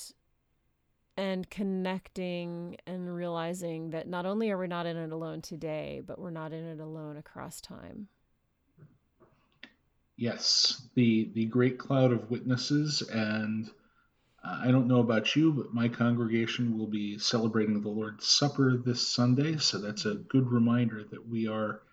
and 1.17 1.49
connecting 1.49 2.77
and 2.85 3.13
realizing 3.15 3.91
that 3.91 4.07
not 4.07 4.25
only 4.25 4.49
are 4.51 4.57
we 4.57 4.67
not 4.67 4.85
in 4.85 4.97
it 4.97 5.11
alone 5.11 5.41
today, 5.41 6.01
but 6.05 6.19
we're 6.19 6.31
not 6.31 6.53
in 6.53 6.65
it 6.65 6.79
alone 6.79 7.17
across 7.17 7.61
time. 7.61 8.09
Yes, 10.15 10.87
the 10.95 11.31
the 11.33 11.47
great 11.47 11.77
cloud 11.77 12.13
of 12.13 12.31
witnesses 12.31 13.01
and 13.01 13.69
uh, 14.43 14.61
I 14.63 14.71
don't 14.71 14.87
know 14.87 14.99
about 14.99 15.35
you, 15.35 15.51
but 15.53 15.73
my 15.73 15.89
congregation 15.89 16.77
will 16.77 16.87
be 16.87 17.17
celebrating 17.19 17.81
the 17.81 17.89
Lord's 17.89 18.27
Supper 18.27 18.77
this 18.77 19.07
Sunday, 19.07 19.57
so 19.57 19.79
that's 19.79 20.05
a 20.05 20.15
good 20.15 20.51
reminder 20.51 21.03
that 21.05 21.27
we 21.27 21.47
are 21.47 21.83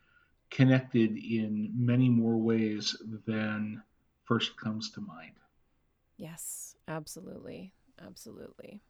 connected 0.50 1.16
in 1.16 1.72
many 1.76 2.08
more 2.08 2.38
ways 2.38 2.96
than 3.26 3.82
first 4.24 4.56
comes 4.56 4.90
to 4.92 5.00
mind. 5.00 5.34
Yes, 6.16 6.76
absolutely. 6.86 7.72
Absolutely. 8.00 8.82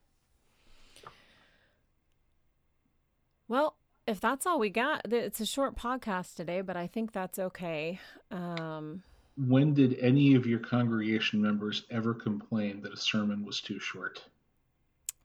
Well, 3.49 3.77
if 4.07 4.21
that's 4.21 4.47
all 4.47 4.59
we 4.59 4.71
got, 4.71 5.13
it's 5.13 5.41
a 5.41 5.47
short 5.47 5.77
podcast 5.77 6.35
today, 6.35 6.61
but 6.61 6.77
I 6.77 6.87
think 6.87 7.13
that's 7.13 7.39
okay. 7.39 7.99
Um, 8.31 9.03
when 9.37 9.75
did 9.75 9.99
any 10.01 10.35
of 10.35 10.47
your 10.47 10.59
congregation 10.59 11.41
members 11.41 11.85
ever 11.91 12.15
complain 12.15 12.83
that 12.83 12.93
a 12.93 12.97
sermon 12.97 13.45
was 13.45 13.61
too 13.61 13.79
short? 13.79 14.23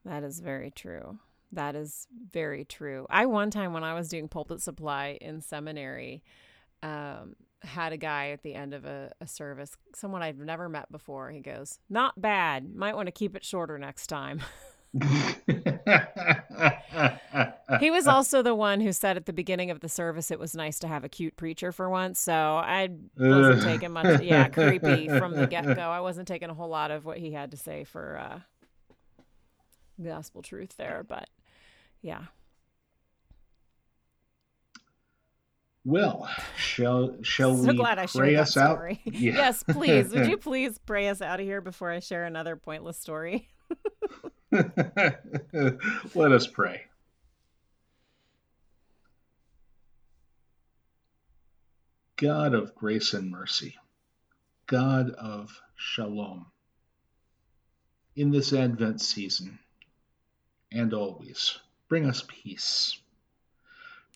That 0.05 0.23
is 0.23 0.39
very 0.39 0.71
true. 0.71 1.19
That 1.51 1.75
is 1.75 2.07
very 2.31 2.65
true. 2.65 3.05
I 3.09 3.25
one 3.25 3.51
time 3.51 3.73
when 3.73 3.83
I 3.83 3.93
was 3.93 4.09
doing 4.09 4.27
pulpit 4.27 4.61
supply 4.61 5.17
in 5.21 5.41
seminary, 5.41 6.23
um, 6.81 7.35
had 7.61 7.93
a 7.93 7.97
guy 7.97 8.31
at 8.31 8.43
the 8.43 8.55
end 8.55 8.73
of 8.73 8.85
a, 8.85 9.11
a 9.21 9.27
service, 9.27 9.77
someone 9.95 10.21
I've 10.21 10.39
never 10.39 10.67
met 10.67 10.91
before. 10.91 11.29
He 11.29 11.41
goes, 11.41 11.79
"Not 11.89 12.19
bad. 12.19 12.75
Might 12.75 12.95
want 12.95 13.07
to 13.07 13.11
keep 13.11 13.35
it 13.35 13.45
shorter 13.45 13.77
next 13.77 14.07
time." 14.07 14.41
he 17.79 17.91
was 17.91 18.07
also 18.07 18.41
the 18.41 18.55
one 18.55 18.81
who 18.81 18.91
said 18.91 19.17
at 19.17 19.25
the 19.25 19.33
beginning 19.33 19.71
of 19.71 19.79
the 19.79 19.89
service 19.89 20.31
it 20.31 20.39
was 20.39 20.55
nice 20.55 20.79
to 20.79 20.87
have 20.87 21.03
a 21.03 21.09
cute 21.09 21.35
preacher 21.35 21.71
for 21.71 21.89
once. 21.89 22.19
So 22.19 22.33
I 22.33 22.89
wasn't 23.17 23.63
taking 23.63 23.91
much. 23.91 24.21
Yeah, 24.21 24.47
creepy 24.49 25.07
from 25.07 25.33
the 25.35 25.47
get 25.47 25.65
go. 25.65 25.81
I 25.81 25.99
wasn't 25.99 26.27
taking 26.27 26.49
a 26.49 26.53
whole 26.53 26.69
lot 26.69 26.91
of 26.91 27.05
what 27.05 27.17
he 27.17 27.31
had 27.31 27.51
to 27.51 27.57
say 27.57 27.83
for 27.83 28.17
uh, 28.17 28.39
gospel 30.03 30.41
truth 30.41 30.75
there, 30.77 31.05
but 31.07 31.29
yeah. 32.01 32.23
Well, 35.85 36.29
shall 36.55 37.17
shall 37.23 37.57
so 37.57 37.71
we 37.71 37.75
glad 37.75 37.99
I 37.99 38.05
pray 38.07 38.35
us 38.37 38.55
out? 38.55 38.79
Yeah. 39.05 39.33
yes, 39.33 39.63
please. 39.63 40.11
Would 40.13 40.27
you 40.27 40.37
please 40.37 40.77
pray 40.77 41.09
us 41.09 41.21
out 41.21 41.41
of 41.41 41.45
here 41.45 41.59
before 41.59 41.91
I 41.91 41.99
share 41.99 42.23
another 42.23 42.55
pointless 42.55 42.97
story? 42.97 43.49
Let 44.51 46.31
us 46.31 46.47
pray. 46.47 46.83
God 52.23 52.53
of 52.53 52.73
grace 52.73 53.13
and 53.13 53.29
mercy, 53.29 53.75
God 54.65 55.09
of 55.09 55.59
shalom, 55.75 56.45
in 58.15 58.31
this 58.31 58.53
Advent 58.53 59.01
season 59.01 59.59
and 60.71 60.93
always, 60.93 61.59
bring 61.89 62.05
us 62.05 62.23
peace. 62.25 62.97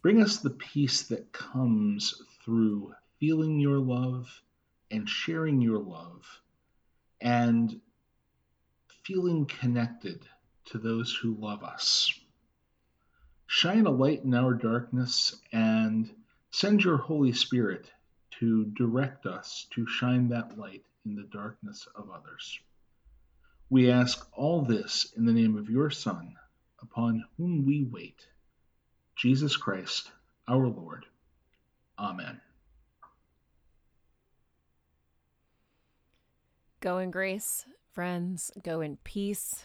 Bring 0.02 0.22
us 0.24 0.38
the 0.38 0.52
peace 0.52 1.02
that 1.10 1.34
comes 1.34 2.22
through 2.46 2.94
feeling 3.20 3.60
your 3.60 3.80
love 3.80 4.42
and 4.90 5.10
sharing 5.10 5.62
your 5.62 5.80
love 5.80 6.26
and 7.20 7.82
feeling 9.04 9.46
connected 9.48 10.26
to 10.68 10.78
those 10.78 11.14
who 11.14 11.36
love 11.36 11.62
us. 11.62 12.18
Shine 13.48 13.86
a 13.86 13.92
light 13.92 14.24
in 14.24 14.34
our 14.34 14.54
darkness 14.54 15.36
and 15.52 16.10
send 16.52 16.86
your 16.86 16.96
Holy 16.96 17.34
Spirit 17.34 17.92
to 18.40 18.66
direct 18.66 19.26
us 19.26 19.68
to 19.72 19.88
shine 19.88 20.30
that 20.30 20.58
light 20.58 20.84
in 21.06 21.16
the 21.16 21.28
darkness 21.32 21.88
of 21.96 22.10
others. 22.10 22.60
We 23.70 23.92
ask 23.92 24.28
all 24.34 24.62
this 24.62 25.14
in 25.18 25.26
the 25.26 25.34
name 25.34 25.58
of 25.58 25.70
your 25.70 25.90
Son, 25.90 26.36
upon 26.82 27.26
whom 27.38 27.66
we 27.66 27.84
wait, 27.84 28.26
Jesus 29.16 29.58
Christ, 29.58 30.12
our 30.48 30.68
Lord. 30.68 31.06
Amen. 32.00 32.40
Go 36.80 37.00
in 37.00 37.12
grace, 37.12 37.66
friends. 37.92 38.52
Go 38.64 38.82
in 38.82 38.98
peace, 39.04 39.64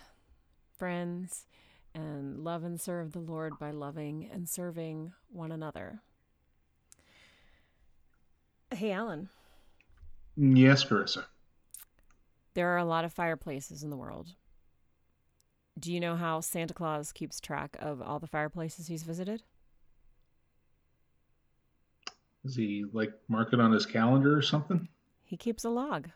friends. 0.78 1.46
And 1.94 2.42
love 2.42 2.64
and 2.64 2.80
serve 2.80 3.12
the 3.12 3.18
Lord 3.18 3.58
by 3.58 3.70
loving 3.70 4.28
and 4.32 4.48
serving 4.48 5.12
one 5.28 5.52
another. 5.52 6.00
Hey, 8.74 8.90
Alan, 8.92 9.28
Yes, 10.36 10.82
Carissa. 10.82 11.24
there 12.54 12.68
are 12.68 12.78
a 12.78 12.84
lot 12.84 13.04
of 13.04 13.12
fireplaces 13.12 13.82
in 13.82 13.90
the 13.90 13.96
world. 13.96 14.28
Do 15.78 15.92
you 15.92 16.00
know 16.00 16.16
how 16.16 16.40
Santa 16.40 16.72
Claus 16.74 17.12
keeps 17.12 17.38
track 17.40 17.76
of 17.80 18.00
all 18.00 18.18
the 18.18 18.26
fireplaces 18.26 18.86
he's 18.86 19.02
visited? 19.02 19.42
Does 22.44 22.56
he 22.56 22.84
like 22.92 23.12
mark 23.28 23.52
it 23.52 23.60
on 23.60 23.72
his 23.72 23.84
calendar 23.86 24.36
or 24.36 24.42
something? 24.42 24.88
He 25.24 25.36
keeps 25.36 25.64
a 25.64 25.70
log. 25.70 26.08